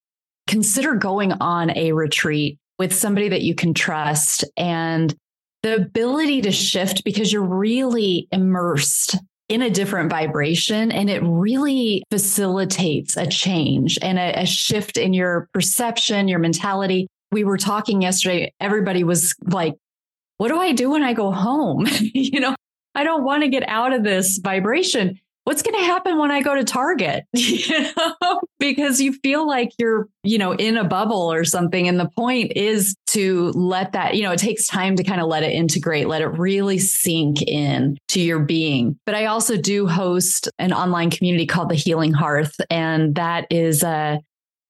consider 0.47 0.95
going 0.95 1.31
on 1.33 1.69
a 1.77 1.93
retreat 1.93 2.57
with 2.79 2.93
somebody 2.93 3.29
that 3.29 3.41
you 3.41 3.55
can 3.55 3.73
trust 3.73 4.43
and 4.57 5.15
the 5.63 5.75
ability 5.75 6.41
to 6.41 6.51
shift 6.51 7.03
because 7.05 7.31
you're 7.31 7.41
really 7.41 8.27
immersed 8.31 9.15
in 9.47 9.61
a 9.61 9.69
different 9.69 10.09
vibration 10.09 10.91
and 10.91 11.09
it 11.09 11.21
really 11.23 12.03
facilitates 12.11 13.15
a 13.15 13.25
change 13.25 13.97
and 14.01 14.19
a, 14.19 14.41
a, 14.41 14.45
shift 14.45 14.97
in 14.97 15.13
your 15.13 15.47
perception, 15.53 16.27
your 16.27 16.39
mentality. 16.39 17.07
We 17.31 17.43
were 17.43 17.57
talking 17.57 18.01
yesterday, 18.01 18.53
everybody 18.59 19.03
was 19.03 19.35
like, 19.41 19.75
what 20.37 20.47
do 20.47 20.59
I 20.59 20.71
do 20.71 20.91
when 20.91 21.03
I 21.03 21.13
go 21.13 21.31
home? 21.31 21.85
you 21.99 22.39
know, 22.39 22.55
I 22.95 23.03
don't 23.03 23.23
want 23.23 23.43
to 23.43 23.49
get 23.49 23.67
out 23.67 23.93
of 23.93 24.03
this 24.03 24.39
vibration. 24.43 25.19
What's 25.43 25.61
going 25.61 25.77
to 25.79 25.85
happen 25.85 26.17
when 26.17 26.31
I 26.31 26.41
go 26.41 26.53
to 26.53 26.63
Target? 26.63 27.23
you 27.33 27.79
know, 27.81 28.41
because 28.59 29.01
you 29.01 29.13
feel 29.13 29.47
like 29.47 29.71
you're, 29.79 30.07
you 30.23 30.37
know, 30.37 30.53
in 30.53 30.77
a 30.77 30.83
bubble 30.83 31.31
or 31.31 31.43
something. 31.43 31.87
And 31.87 31.99
the 31.99 32.09
point 32.09 32.53
is 32.55 32.95
to 33.07 33.49
let 33.51 33.93
that, 33.93 34.15
you 34.15 34.23
know, 34.23 34.31
it 34.31 34.39
takes 34.39 34.67
time 34.67 34.95
to 34.95 35.03
kind 35.03 35.21
of 35.21 35.27
let 35.27 35.43
it 35.43 35.51
integrate, 35.51 36.07
let 36.07 36.21
it 36.21 36.27
really 36.27 36.77
sink 36.77 37.41
in 37.41 37.97
to 38.09 38.21
your 38.21 38.39
being. 38.39 38.99
But 39.05 39.15
I 39.15 39.25
also 39.25 39.57
do 39.57 39.87
host 39.87 40.49
an 40.59 40.71
online 40.71 41.09
community 41.09 41.47
called 41.47 41.69
the 41.69 41.75
Healing 41.75 42.13
Hearth. 42.13 42.55
And 42.69 43.15
that 43.15 43.47
is 43.49 43.81
a 43.81 44.19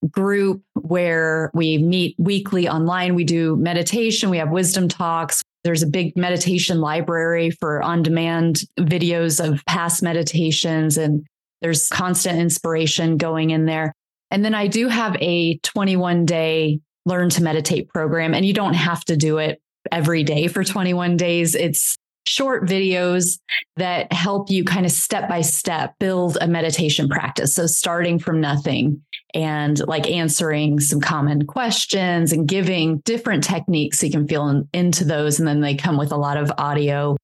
group 0.09 0.63
where 0.73 1.51
we 1.53 1.77
meet 1.77 2.15
weekly 2.17 2.69
online. 2.69 3.15
We 3.15 3.23
do 3.23 3.55
meditation, 3.57 4.29
we 4.29 4.37
have 4.37 4.49
wisdom 4.49 4.87
talks, 4.87 5.41
There's 5.63 5.83
a 5.83 5.87
big 5.87 6.15
meditation 6.15 6.79
library 6.79 7.51
for 7.51 7.81
on 7.81 8.03
demand 8.03 8.61
videos 8.79 9.45
of 9.45 9.65
past 9.65 10.01
meditations, 10.01 10.97
and 10.97 11.25
there's 11.61 11.89
constant 11.89 12.39
inspiration 12.39 13.17
going 13.17 13.49
in 13.49 13.65
there. 13.65 13.93
And 14.31 14.45
then 14.45 14.53
I 14.53 14.67
do 14.67 14.87
have 14.87 15.15
a 15.19 15.57
21 15.59 16.25
day 16.25 16.79
learn 17.05 17.29
to 17.31 17.43
meditate 17.43 17.89
program, 17.89 18.33
and 18.33 18.45
you 18.45 18.53
don't 18.53 18.75
have 18.75 19.03
to 19.05 19.17
do 19.17 19.37
it 19.37 19.61
every 19.91 20.23
day 20.23 20.47
for 20.47 20.63
21 20.63 21.17
days. 21.17 21.55
It's 21.55 21.97
short 22.29 22.63
videos 22.65 23.39
that 23.77 24.13
help 24.13 24.51
you 24.51 24.63
kind 24.63 24.85
of 24.85 24.91
step 24.91 25.27
by 25.27 25.41
step 25.41 25.95
build 25.99 26.37
a 26.39 26.47
meditation 26.47 27.09
practice. 27.09 27.55
So 27.55 27.65
starting 27.65 28.19
from 28.19 28.39
nothing 28.39 29.01
and 29.33 29.79
like 29.87 30.07
answering 30.07 30.79
some 30.79 31.01
common 31.01 31.47
questions 31.47 32.31
and 32.31 32.47
giving 32.47 32.99
different 32.99 33.43
techniques 33.43 33.99
so 33.99 34.05
you 34.05 34.11
can 34.11 34.27
feel 34.27 34.47
in, 34.47 34.69
into 34.73 35.05
those. 35.05 35.39
And 35.39 35.47
then 35.47 35.61
they 35.61 35.73
come 35.73 35.97
with 35.97 36.11
a 36.11 36.17
lot 36.17 36.37
of 36.37 36.51
audio 36.59 37.17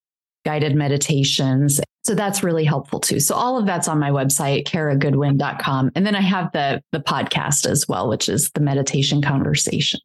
guided 0.43 0.75
meditations. 0.75 1.79
So 2.03 2.15
that's 2.15 2.41
really 2.41 2.65
helpful 2.65 2.99
too. 2.99 3.19
So 3.19 3.35
all 3.35 3.59
of 3.59 3.67
that's 3.67 3.87
on 3.87 3.99
my 3.99 4.09
website, 4.09 4.65
karagoodwin.com. 4.65 5.91
And 5.95 6.05
then 6.05 6.15
I 6.15 6.21
have 6.21 6.51
the 6.51 6.81
the 6.91 6.99
podcast 6.99 7.67
as 7.69 7.87
well, 7.87 8.09
which 8.09 8.27
is 8.27 8.49
the 8.51 8.61
meditation 8.61 9.21
conversation. 9.21 10.01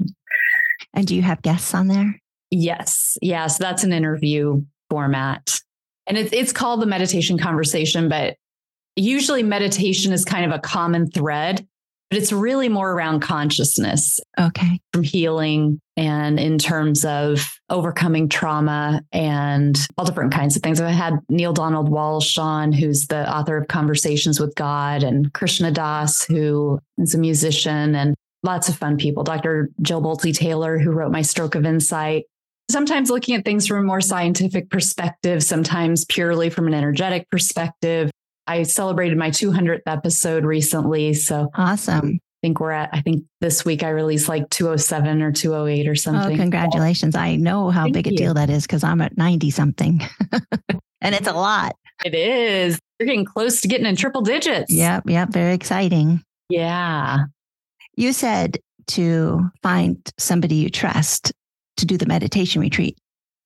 And 0.93 1.07
do 1.07 1.17
you 1.17 1.23
have 1.23 1.41
guests 1.41 1.75
on 1.75 1.89
there? 1.89 2.21
Yes. 2.51 3.17
Yes. 3.23 3.57
That's 3.59 3.85
an 3.85 3.93
interview 3.93 4.63
format. 4.91 5.61
And 6.07 6.19
it's 6.19 6.33
it's 6.33 6.53
called 6.53 6.83
the 6.83 6.87
meditation 6.87 7.39
conversation, 7.39 8.09
but 8.09 8.37
usually 8.97 9.43
meditation 9.43 10.13
is 10.13 10.25
kind 10.25 10.45
of 10.45 10.53
a 10.53 10.59
common 10.59 11.11
thread, 11.11 11.67
but 12.11 12.19
it's 12.19 12.33
really 12.33 12.69
more 12.69 12.91
around 12.91 13.21
consciousness. 13.21 14.19
Okay. 14.39 14.81
From 14.93 15.05
healing 15.05 15.81
and 15.97 16.41
in 16.41 16.59
terms 16.59 17.05
of 17.05 17.49
overcoming 17.69 18.29
trauma 18.29 19.03
and 19.13 19.79
all 19.97 20.05
different 20.05 20.33
kinds 20.33 20.57
of 20.57 20.63
things. 20.63 20.81
I've 20.81 20.95
had 20.95 21.19
Neale 21.29 21.53
Donald 21.53 21.89
Walsch 21.91 22.39
on, 22.39 22.73
who's 22.73 23.07
the 23.07 23.31
author 23.31 23.57
of 23.57 23.69
Conversations 23.69 24.41
with 24.41 24.55
God, 24.55 25.03
and 25.03 25.33
Krishna 25.33 25.71
Das, 25.71 26.25
who 26.25 26.81
is 26.99 27.15
a 27.15 27.19
musician, 27.19 27.95
and 27.95 28.15
lots 28.43 28.69
of 28.69 28.77
fun 28.77 28.97
people. 28.97 29.23
Dr. 29.23 29.71
Jill 29.83 30.03
Bolte 30.03 30.35
Taylor, 30.35 30.79
who 30.79 30.91
wrote 30.91 31.13
My 31.13 31.23
Stroke 31.23 31.55
of 31.55 31.65
Insight 31.65 32.25
sometimes 32.71 33.11
looking 33.11 33.35
at 33.35 33.45
things 33.45 33.67
from 33.67 33.79
a 33.79 33.83
more 33.83 34.01
scientific 34.01 34.71
perspective, 34.71 35.43
sometimes 35.43 36.05
purely 36.05 36.51
from 36.51 36.67
an 36.67 36.75
energetic 36.75 37.29
perspective. 37.31 38.11
I 38.47 38.65
celebrated 38.65 39.17
my 39.17 39.31
200th 39.31 39.83
episode 39.87 40.45
recently. 40.45 41.15
So 41.15 41.51
awesome. 41.55 42.19
I 42.19 42.47
think 42.47 42.59
we're 42.59 42.73
at, 42.73 42.91
I 42.93 43.01
think 43.01 43.25
this 43.41 43.65
week 43.65 43.83
I 43.83 43.91
released 43.91 44.29
like 44.29 44.49
207 44.51 45.23
or 45.23 45.31
208 45.31 45.87
or 45.87 45.91
oh, 45.91 45.95
something. 45.95 46.35
Oh, 46.35 46.43
congratulations. 46.43 47.15
I 47.15 47.37
know 47.37 47.71
how 47.71 47.85
Thank 47.85 47.95
big 47.95 48.07
a 48.09 48.11
you. 48.13 48.17
deal 48.17 48.35
that 48.35 48.51
is 48.51 48.67
because 48.67 48.83
I'm 48.83 49.01
at 49.03 49.17
90 49.17 49.51
something 49.51 50.01
and 51.01 51.15
it's 51.15 51.29
a 51.29 51.33
lot. 51.33 51.77
It 52.05 52.15
is. 52.15 52.79
You're 52.99 53.07
getting 53.07 53.25
close 53.25 53.61
to 53.61 53.69
getting 53.69 53.87
in 53.87 53.95
triple 53.97 54.23
digits. 54.23 54.73
Yep. 54.73 55.05
Yep. 55.07 55.29
Very 55.31 55.55
exciting. 55.55 56.23
Yeah. 56.49 57.25
You 57.97 58.13
said 58.13 58.59
to 58.89 59.51
find 59.63 59.99
somebody 60.19 60.57
you 60.57 60.71
trust 60.71 61.33
to 61.81 61.87
do 61.87 61.99
the 61.99 62.07
meditation 62.07 62.61
retreat. 62.61 62.97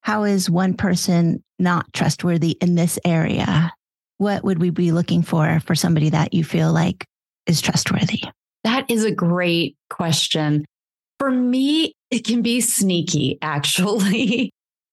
How 0.02 0.24
is 0.24 0.50
one 0.50 0.74
person 0.74 1.42
not 1.58 1.92
trustworthy 1.92 2.58
in 2.60 2.74
this 2.74 2.98
area? 3.04 3.72
What 4.18 4.44
would 4.44 4.60
we 4.60 4.70
be 4.70 4.92
looking 4.92 5.22
for 5.22 5.60
for 5.60 5.74
somebody 5.74 6.10
that 6.10 6.34
you 6.34 6.44
feel 6.44 6.72
like 6.72 7.06
is 7.46 7.60
trustworthy? 7.60 8.22
That 8.64 8.90
is 8.90 9.04
a 9.04 9.10
great 9.10 9.76
question. 9.90 10.64
For 11.18 11.30
me, 11.30 11.94
it 12.10 12.24
can 12.24 12.42
be 12.42 12.60
sneaky, 12.60 13.38
actually. 13.42 14.50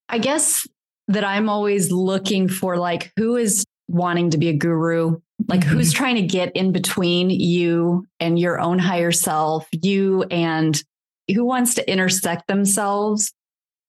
I 0.07 0.17
guess 0.17 0.67
that 1.07 1.23
I'm 1.23 1.49
always 1.49 1.91
looking 1.91 2.47
for 2.47 2.77
like 2.77 3.11
who 3.17 3.35
is 3.35 3.65
wanting 3.87 4.29
to 4.31 4.37
be 4.37 4.47
a 4.47 4.53
guru, 4.53 5.17
like 5.47 5.61
mm-hmm. 5.61 5.69
who's 5.69 5.91
trying 5.91 6.15
to 6.15 6.21
get 6.21 6.55
in 6.55 6.71
between 6.71 7.29
you 7.29 8.07
and 8.19 8.39
your 8.39 8.59
own 8.59 8.79
higher 8.79 9.11
self, 9.11 9.67
you 9.71 10.23
and 10.23 10.81
who 11.29 11.45
wants 11.45 11.75
to 11.75 11.91
intersect 11.91 12.47
themselves 12.47 13.31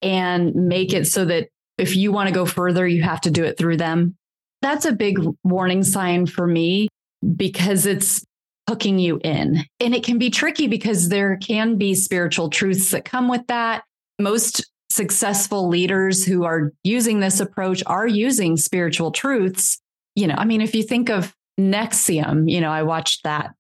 and 0.01 0.55
make 0.55 0.93
it 0.93 1.07
so 1.07 1.25
that 1.25 1.49
if 1.79 1.97
you 1.97 2.13
want 2.13 2.29
to 2.29 2.35
go 2.35 2.45
further, 2.45 2.87
you 2.87 3.03
have 3.03 3.21
to 3.23 3.31
do 3.31 3.45
it 3.45 3.57
through 3.57 3.77
them. 3.77 4.17
That's 4.61 4.85
a 4.85 4.93
big 4.93 5.19
warning 5.43 5.83
sign 5.83 6.27
for 6.27 6.47
me 6.47 6.89
because 7.37 7.87
it's 7.87 8.25
hooking 8.69 8.99
you 8.99 9.21
in. 9.25 9.65
And 9.81 9.95
it 9.95 10.05
can 10.05 10.19
be 10.19 10.31
tricky 10.31 10.69
because 10.69 11.09
there 11.09 11.37
can 11.37 11.79
be 11.79 11.95
spiritual 11.95 12.51
truths 12.51 12.91
that 12.91 13.05
come 13.05 13.29
with 13.29 13.47
that. 13.49 13.85
Most 14.21 14.71
successful 14.91 15.69
leaders 15.69 16.25
who 16.25 16.45
are 16.45 16.73
using 16.85 17.21
this 17.21 17.41
approach 17.41 17.83
are 17.87 18.07
using 18.07 18.57
spiritual 18.57 19.11
truths. 19.11 19.81
You 20.15 20.27
know, 20.27 20.35
I 20.37 20.45
mean, 20.45 20.61
if 20.61 20.75
you 20.75 20.83
think 20.83 21.09
of 21.09 21.35
NXIVM, 21.59 22.51
you 22.51 22.61
know, 22.61 22.71
I 22.71 22.83
watched 22.83 23.25
that 23.25 23.53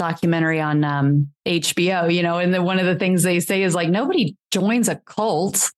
documentary 0.00 0.62
on 0.62 0.82
um, 0.82 1.30
HBO, 1.46 2.12
you 2.12 2.22
know, 2.22 2.38
and 2.38 2.54
then 2.54 2.64
one 2.64 2.78
of 2.78 2.86
the 2.86 2.96
things 2.96 3.22
they 3.22 3.38
say 3.38 3.62
is 3.62 3.74
like, 3.74 3.90
nobody 3.90 4.34
joins 4.50 4.88
a 4.88 4.96
cult. 4.96 5.70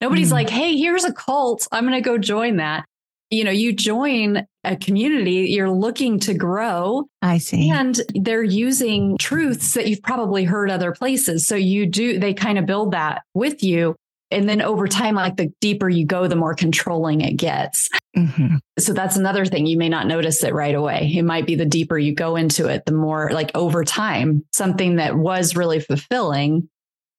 Nobody's 0.00 0.30
mm. 0.30 0.32
like, 0.32 0.50
hey, 0.50 0.76
here's 0.76 1.04
a 1.04 1.12
cult. 1.12 1.68
I'm 1.70 1.86
going 1.86 1.94
to 1.94 2.06
go 2.06 2.18
join 2.18 2.56
that. 2.56 2.84
You 3.30 3.44
know, 3.44 3.52
you 3.52 3.72
join 3.72 4.44
a 4.64 4.76
community, 4.76 5.50
you're 5.50 5.70
looking 5.70 6.18
to 6.20 6.34
grow. 6.34 7.08
I 7.22 7.38
see. 7.38 7.70
And 7.70 8.00
they're 8.16 8.42
using 8.42 9.16
truths 9.18 9.74
that 9.74 9.86
you've 9.86 10.02
probably 10.02 10.42
heard 10.42 10.68
other 10.68 10.90
places. 10.90 11.46
So 11.46 11.54
you 11.54 11.86
do, 11.86 12.18
they 12.18 12.34
kind 12.34 12.58
of 12.58 12.66
build 12.66 12.90
that 12.90 13.22
with 13.34 13.62
you. 13.62 13.94
And 14.30 14.48
then 14.48 14.62
over 14.62 14.86
time, 14.86 15.16
like 15.16 15.36
the 15.36 15.52
deeper 15.60 15.88
you 15.88 16.06
go, 16.06 16.28
the 16.28 16.36
more 16.36 16.54
controlling 16.54 17.20
it 17.20 17.36
gets. 17.36 17.88
Mm-hmm. 18.16 18.56
So 18.78 18.92
that's 18.92 19.16
another 19.16 19.44
thing. 19.44 19.66
You 19.66 19.76
may 19.76 19.88
not 19.88 20.06
notice 20.06 20.44
it 20.44 20.54
right 20.54 20.74
away. 20.74 21.12
It 21.14 21.24
might 21.24 21.46
be 21.46 21.56
the 21.56 21.66
deeper 21.66 21.98
you 21.98 22.14
go 22.14 22.36
into 22.36 22.68
it, 22.68 22.84
the 22.86 22.92
more 22.92 23.30
like 23.32 23.50
over 23.56 23.84
time, 23.84 24.44
something 24.52 24.96
that 24.96 25.16
was 25.16 25.56
really 25.56 25.80
fulfilling 25.80 26.68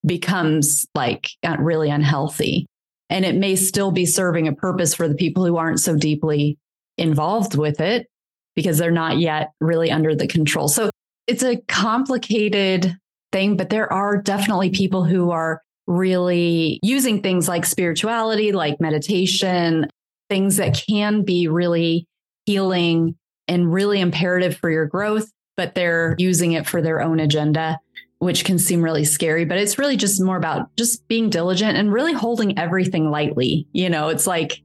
becomes 0.06 0.86
like 0.96 1.30
really 1.60 1.90
unhealthy. 1.90 2.66
And 3.10 3.26
it 3.26 3.36
may 3.36 3.58
still 3.58 3.92
be 3.92 4.06
serving 4.06 4.48
a 4.48 4.56
purpose 4.56 4.94
for 4.94 5.08
the 5.08 5.16
people 5.16 5.46
who 5.46 5.58
aren't 5.58 5.82
so 5.82 5.98
deeply 5.98 6.58
involved 6.98 7.56
with 7.56 7.82
it 7.82 8.08
because 8.56 8.78
they're 8.78 8.90
not 8.90 9.18
yet 9.18 9.52
really 9.60 9.92
under 9.92 10.16
the 10.16 10.28
control. 10.28 10.70
So 10.70 10.90
it's 11.28 11.44
a 11.44 11.58
complicated 11.68 12.98
thing, 13.32 13.58
but 13.58 13.70
there 13.70 13.92
are 13.92 14.22
definitely 14.22 14.70
people 14.70 15.04
who 15.04 15.32
are 15.32 15.62
really 15.88 16.80
using 16.84 17.22
things 17.22 17.48
like 17.48 17.66
spirituality, 17.66 18.52
like 18.52 18.80
meditation, 18.80 19.88
things 20.30 20.58
that 20.58 20.82
can 20.88 21.24
be 21.24 21.48
really 21.48 22.08
healing 22.46 23.16
and 23.48 23.72
really 23.72 24.00
imperative 24.00 24.56
for 24.56 24.70
your 24.70 24.86
growth, 24.86 25.30
but 25.58 25.76
they're 25.76 26.16
using 26.18 26.54
it 26.54 26.66
for 26.66 26.82
their 26.82 27.02
own 27.02 27.20
agenda, 27.20 27.80
which 28.20 28.46
can 28.46 28.58
seem 28.58 28.82
really 28.82 29.04
scary. 29.04 29.46
But 29.46 29.58
it's 29.58 29.78
really 29.78 29.98
just 29.98 30.24
more 30.24 30.38
about 30.38 30.74
just 30.78 31.08
being 31.08 31.30
diligent 31.30 31.78
and 31.78 31.92
really 31.92 32.14
holding 32.14 32.58
everything 32.58 33.12
lightly. 33.12 33.68
You 33.74 33.90
know, 33.90 34.08
it's 34.10 34.26
like, 34.26 34.62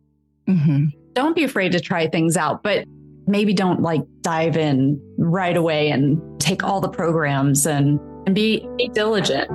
mm-hmm. 0.49 0.87
don't 1.15 1.35
be 1.35 1.45
afraid 1.45 1.73
to 1.73 1.81
try 1.81 2.07
things 2.07 2.37
out, 2.37 2.63
but 2.63 2.87
maybe 3.27 3.53
don't 3.53 3.83
like 3.83 4.03
dive 4.21 4.57
in 4.57 5.01
right 5.19 5.57
away 5.57 5.91
and 5.91 6.21
take 6.41 6.63
all 6.63 6.81
the 6.81 6.89
programs 6.89 7.67
and, 7.67 7.99
and 8.27 8.35
be, 8.37 8.69
be 8.77 8.89
diligent. 8.89 9.51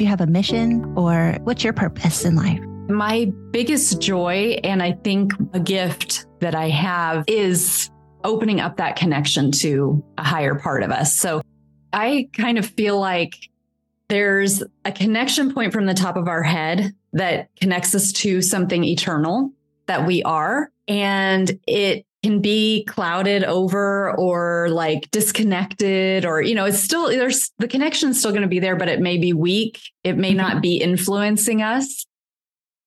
You 0.00 0.06
have 0.06 0.22
a 0.22 0.26
mission 0.26 0.94
or 0.96 1.36
what's 1.44 1.62
your 1.62 1.74
purpose 1.74 2.24
in 2.24 2.34
life? 2.34 2.58
My 2.88 3.30
biggest 3.50 4.00
joy, 4.00 4.58
and 4.64 4.82
I 4.82 4.92
think 4.92 5.34
a 5.52 5.60
gift 5.60 6.24
that 6.40 6.54
I 6.54 6.70
have, 6.70 7.24
is 7.26 7.90
opening 8.24 8.60
up 8.60 8.78
that 8.78 8.96
connection 8.96 9.52
to 9.52 10.02
a 10.16 10.24
higher 10.24 10.54
part 10.54 10.82
of 10.82 10.90
us. 10.90 11.14
So 11.14 11.42
I 11.92 12.30
kind 12.32 12.56
of 12.56 12.64
feel 12.64 12.98
like 12.98 13.34
there's 14.08 14.62
a 14.86 14.92
connection 14.92 15.52
point 15.52 15.74
from 15.74 15.84
the 15.84 15.94
top 15.94 16.16
of 16.16 16.28
our 16.28 16.42
head 16.42 16.94
that 17.12 17.50
connects 17.60 17.94
us 17.94 18.10
to 18.12 18.40
something 18.40 18.82
eternal 18.84 19.52
that 19.86 20.06
we 20.06 20.22
are. 20.22 20.70
And 20.88 21.60
it 21.66 22.06
can 22.22 22.40
be 22.40 22.84
clouded 22.84 23.44
over 23.44 24.14
or 24.16 24.68
like 24.70 25.10
disconnected 25.10 26.24
or 26.24 26.42
you 26.42 26.54
know 26.54 26.66
it's 26.66 26.78
still 26.78 27.08
there's 27.08 27.50
the 27.58 27.68
connection's 27.68 28.18
still 28.18 28.30
going 28.30 28.42
to 28.42 28.48
be 28.48 28.58
there 28.58 28.76
but 28.76 28.88
it 28.88 29.00
may 29.00 29.16
be 29.16 29.32
weak 29.32 29.80
it 30.04 30.16
may 30.16 30.30
mm-hmm. 30.30 30.38
not 30.38 30.62
be 30.62 30.76
influencing 30.76 31.62
us 31.62 32.06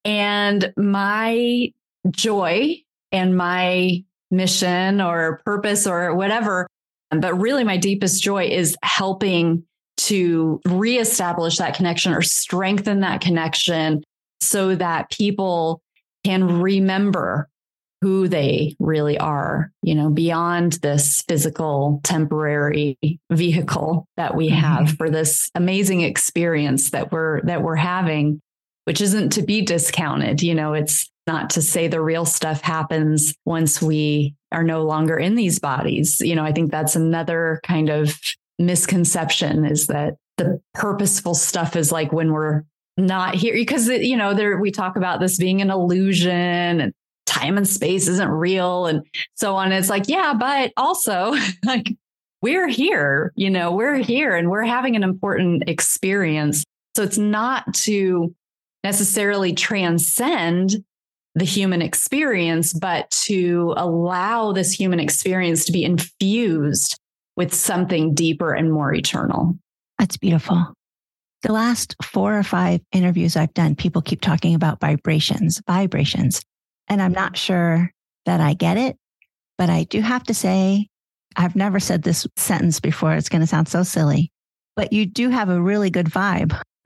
and 0.05 0.71
my 0.77 1.71
joy 2.11 2.75
and 3.11 3.35
my 3.35 4.03
mission 4.29 5.01
or 5.01 5.41
purpose 5.45 5.87
or 5.87 6.13
whatever 6.15 6.67
but 7.09 7.39
really 7.39 7.63
my 7.63 7.77
deepest 7.77 8.21
joy 8.21 8.45
is 8.45 8.75
helping 8.83 9.63
to 9.97 10.59
reestablish 10.65 11.57
that 11.57 11.75
connection 11.75 12.13
or 12.13 12.21
strengthen 12.21 13.01
that 13.01 13.21
connection 13.21 14.03
so 14.41 14.75
that 14.75 15.09
people 15.11 15.81
can 16.23 16.61
remember 16.61 17.47
who 18.03 18.27
they 18.27 18.75
really 18.79 19.17
are, 19.17 19.71
you 19.81 19.95
know, 19.95 20.09
beyond 20.09 20.73
this 20.81 21.23
physical 21.25 22.01
temporary 22.03 22.97
vehicle 23.31 24.05
that 24.17 24.35
we 24.35 24.49
have 24.49 24.87
mm-hmm. 24.87 24.95
for 24.95 25.09
this 25.09 25.49
amazing 25.55 26.01
experience 26.01 26.89
that 26.89 27.13
we're 27.13 27.39
that 27.43 27.61
we're 27.61 27.77
having, 27.77 28.41
which 28.83 28.99
isn't 28.99 29.29
to 29.29 29.41
be 29.41 29.61
discounted. 29.61 30.43
You 30.43 30.53
know, 30.53 30.73
it's 30.73 31.09
not 31.27 31.51
to 31.51 31.61
say 31.61 31.87
the 31.87 32.01
real 32.01 32.25
stuff 32.25 32.59
happens 32.59 33.33
once 33.45 33.81
we 33.81 34.35
are 34.51 34.63
no 34.65 34.83
longer 34.83 35.17
in 35.17 35.35
these 35.35 35.59
bodies. 35.59 36.19
You 36.19 36.35
know, 36.35 36.43
I 36.43 36.51
think 36.51 36.71
that's 36.71 36.97
another 36.97 37.61
kind 37.63 37.87
of 37.87 38.19
misconception 38.59 39.65
is 39.65 39.87
that 39.87 40.15
the 40.37 40.59
purposeful 40.73 41.35
stuff 41.35 41.77
is 41.77 41.89
like 41.89 42.11
when 42.11 42.33
we're 42.33 42.63
not 42.97 43.33
here 43.33 43.53
because 43.53 43.87
you 43.87 44.17
know 44.17 44.33
there 44.33 44.59
we 44.59 44.71
talk 44.71 44.97
about 44.97 45.21
this 45.21 45.37
being 45.37 45.61
an 45.61 45.71
illusion 45.71 46.81
and 46.81 46.93
time 47.25 47.57
and 47.57 47.67
space 47.67 48.07
isn't 48.07 48.29
real 48.29 48.85
and 48.85 49.05
so 49.35 49.55
on. 49.55 49.71
It's 49.71 49.89
like 49.89 50.07
yeah 50.07 50.33
but 50.33 50.71
also 50.77 51.33
like 51.65 51.95
we're 52.41 52.67
here 52.67 53.31
you 53.35 53.49
know 53.49 53.71
we're 53.71 53.95
here 53.95 54.35
and 54.35 54.49
we're 54.49 54.63
having 54.63 54.95
an 54.95 55.03
important 55.03 55.63
experience. 55.67 56.63
So 56.95 57.03
it's 57.03 57.17
not 57.17 57.73
to 57.75 58.33
necessarily 58.83 59.53
transcend 59.53 60.83
the 61.35 61.45
human 61.45 61.81
experience 61.81 62.73
but 62.73 63.09
to 63.09 63.73
allow 63.77 64.51
this 64.51 64.71
human 64.71 64.99
experience 64.99 65.65
to 65.65 65.71
be 65.71 65.83
infused 65.83 66.99
with 67.35 67.53
something 67.53 68.13
deeper 68.13 68.53
and 68.53 68.71
more 68.71 68.93
eternal. 68.93 69.57
That's 69.97 70.17
beautiful. 70.17 70.73
The 71.43 71.53
last 71.53 71.95
four 72.01 72.37
or 72.37 72.43
five 72.43 72.81
interviews 72.91 73.35
I've 73.35 73.53
done, 73.53 73.75
people 73.75 74.01
keep 74.01 74.21
talking 74.21 74.55
about 74.55 74.79
vibrations, 74.79 75.61
vibrations. 75.67 76.41
And 76.87 77.01
I'm 77.01 77.13
not 77.13 77.37
sure 77.37 77.91
that 78.25 78.41
I 78.41 78.53
get 78.53 78.77
it, 78.77 78.97
but 79.57 79.69
I 79.69 79.83
do 79.83 80.01
have 80.01 80.23
to 80.23 80.33
say, 80.33 80.87
I've 81.35 81.55
never 81.55 81.79
said 81.79 82.03
this 82.03 82.27
sentence 82.35 82.79
before. 82.79 83.13
It's 83.13 83.29
going 83.29 83.41
to 83.41 83.47
sound 83.47 83.67
so 83.67 83.83
silly, 83.83 84.31
but 84.75 84.93
you 84.93 85.05
do 85.05 85.29
have 85.29 85.49
a 85.49 85.61
really 85.61 85.89
good 85.89 86.07
vibe. 86.07 86.59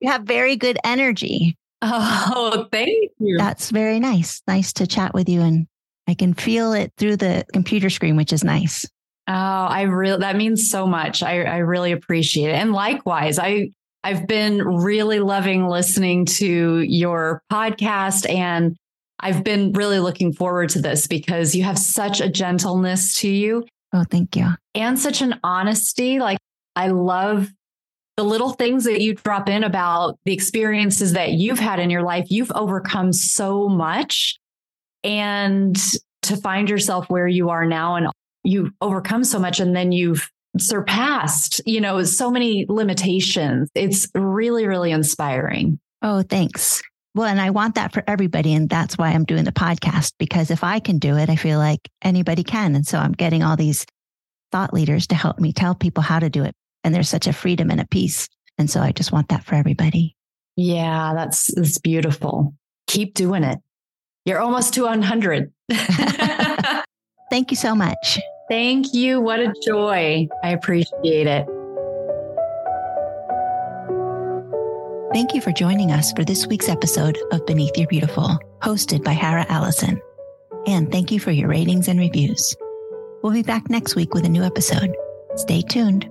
you 0.00 0.10
have 0.10 0.22
very 0.22 0.56
good 0.56 0.78
energy. 0.84 1.56
Oh, 1.82 2.66
thank 2.72 3.10
you. 3.18 3.38
That's 3.38 3.70
very 3.70 4.00
nice. 4.00 4.42
Nice 4.46 4.72
to 4.74 4.86
chat 4.86 5.14
with 5.14 5.28
you. 5.28 5.40
And 5.40 5.66
I 6.06 6.14
can 6.14 6.34
feel 6.34 6.72
it 6.72 6.92
through 6.98 7.16
the 7.16 7.44
computer 7.52 7.90
screen, 7.90 8.16
which 8.16 8.32
is 8.32 8.44
nice. 8.44 8.84
Oh, 9.28 9.32
I 9.32 9.82
really 9.82 10.18
that 10.20 10.36
means 10.36 10.68
so 10.68 10.86
much. 10.86 11.22
I, 11.22 11.44
I 11.44 11.58
really 11.58 11.92
appreciate 11.92 12.50
it. 12.50 12.54
And 12.54 12.72
likewise, 12.72 13.38
I 13.38 13.70
I've 14.02 14.26
been 14.26 14.62
really 14.62 15.20
loving 15.20 15.68
listening 15.68 16.24
to 16.26 16.80
your 16.80 17.42
podcast 17.52 18.28
and 18.28 18.76
I've 19.20 19.44
been 19.44 19.72
really 19.72 19.98
looking 19.98 20.32
forward 20.32 20.70
to 20.70 20.80
this 20.80 21.06
because 21.06 21.54
you 21.54 21.62
have 21.64 21.78
such 21.78 22.20
a 22.20 22.28
gentleness 22.28 23.14
to 23.20 23.28
you. 23.28 23.64
Oh, 23.92 24.04
thank 24.08 24.36
you. 24.36 24.48
And 24.74 24.98
such 24.98 25.20
an 25.20 25.38
honesty. 25.44 26.18
Like 26.18 26.38
I 26.76 26.88
love 26.88 27.48
the 28.16 28.24
little 28.24 28.50
things 28.50 28.84
that 28.84 29.00
you 29.00 29.14
drop 29.14 29.48
in 29.48 29.64
about 29.64 30.18
the 30.24 30.32
experiences 30.32 31.12
that 31.14 31.32
you've 31.32 31.58
had 31.58 31.78
in 31.78 31.90
your 31.90 32.02
life. 32.02 32.26
You've 32.28 32.52
overcome 32.54 33.12
so 33.12 33.68
much. 33.68 34.38
And 35.02 35.76
to 36.22 36.36
find 36.36 36.68
yourself 36.68 37.08
where 37.08 37.26
you 37.26 37.48
are 37.48 37.64
now 37.64 37.96
and 37.96 38.08
you've 38.44 38.70
overcome 38.80 39.24
so 39.24 39.38
much 39.38 39.60
and 39.60 39.74
then 39.74 39.92
you've 39.92 40.30
surpassed, 40.58 41.60
you 41.64 41.80
know, 41.80 42.02
so 42.02 42.30
many 42.30 42.66
limitations. 42.68 43.70
It's 43.74 44.08
really, 44.14 44.66
really 44.66 44.90
inspiring. 44.90 45.78
Oh, 46.02 46.22
thanks. 46.22 46.82
Well, 47.14 47.26
and 47.26 47.40
I 47.40 47.50
want 47.50 47.74
that 47.74 47.92
for 47.92 48.04
everybody. 48.06 48.54
And 48.54 48.68
that's 48.68 48.96
why 48.96 49.08
I'm 49.08 49.24
doing 49.24 49.44
the 49.44 49.52
podcast, 49.52 50.12
because 50.18 50.50
if 50.50 50.62
I 50.62 50.78
can 50.78 50.98
do 50.98 51.16
it, 51.16 51.28
I 51.28 51.36
feel 51.36 51.58
like 51.58 51.80
anybody 52.02 52.44
can. 52.44 52.74
And 52.74 52.86
so 52.86 52.98
I'm 52.98 53.12
getting 53.12 53.42
all 53.42 53.56
these 53.56 53.84
thought 54.52 54.72
leaders 54.72 55.06
to 55.08 55.14
help 55.14 55.38
me 55.40 55.52
tell 55.52 55.74
people 55.74 56.02
how 56.02 56.18
to 56.18 56.30
do 56.30 56.44
it. 56.44 56.54
And 56.84 56.94
there's 56.94 57.08
such 57.08 57.26
a 57.26 57.32
freedom 57.32 57.70
and 57.70 57.80
a 57.80 57.86
peace. 57.86 58.28
And 58.58 58.70
so 58.70 58.80
I 58.80 58.92
just 58.92 59.12
want 59.12 59.28
that 59.28 59.44
for 59.44 59.54
everybody. 59.54 60.16
Yeah, 60.56 61.14
that's, 61.14 61.52
that's 61.54 61.78
beautiful. 61.78 62.54
Keep 62.86 63.14
doing 63.14 63.42
it. 63.44 63.58
You're 64.24 64.40
almost 64.40 64.74
to 64.74 64.82
100. 64.82 65.52
Thank 67.30 67.50
you 67.50 67.56
so 67.56 67.74
much. 67.74 68.18
Thank 68.48 68.92
you. 68.92 69.20
What 69.20 69.40
a 69.40 69.54
joy. 69.64 70.28
I 70.42 70.50
appreciate 70.50 71.26
it. 71.26 71.46
Thank 75.12 75.34
you 75.34 75.40
for 75.40 75.50
joining 75.50 75.90
us 75.90 76.12
for 76.12 76.24
this 76.24 76.46
week's 76.46 76.68
episode 76.68 77.18
of 77.32 77.44
Beneath 77.44 77.76
Your 77.76 77.88
Beautiful, 77.88 78.38
hosted 78.62 79.02
by 79.02 79.10
Hara 79.10 79.44
Allison. 79.48 80.00
And 80.68 80.92
thank 80.92 81.10
you 81.10 81.18
for 81.18 81.32
your 81.32 81.48
ratings 81.48 81.88
and 81.88 81.98
reviews. 81.98 82.54
We'll 83.20 83.32
be 83.32 83.42
back 83.42 83.68
next 83.68 83.96
week 83.96 84.14
with 84.14 84.24
a 84.24 84.28
new 84.28 84.44
episode. 84.44 84.94
Stay 85.34 85.62
tuned. 85.62 86.08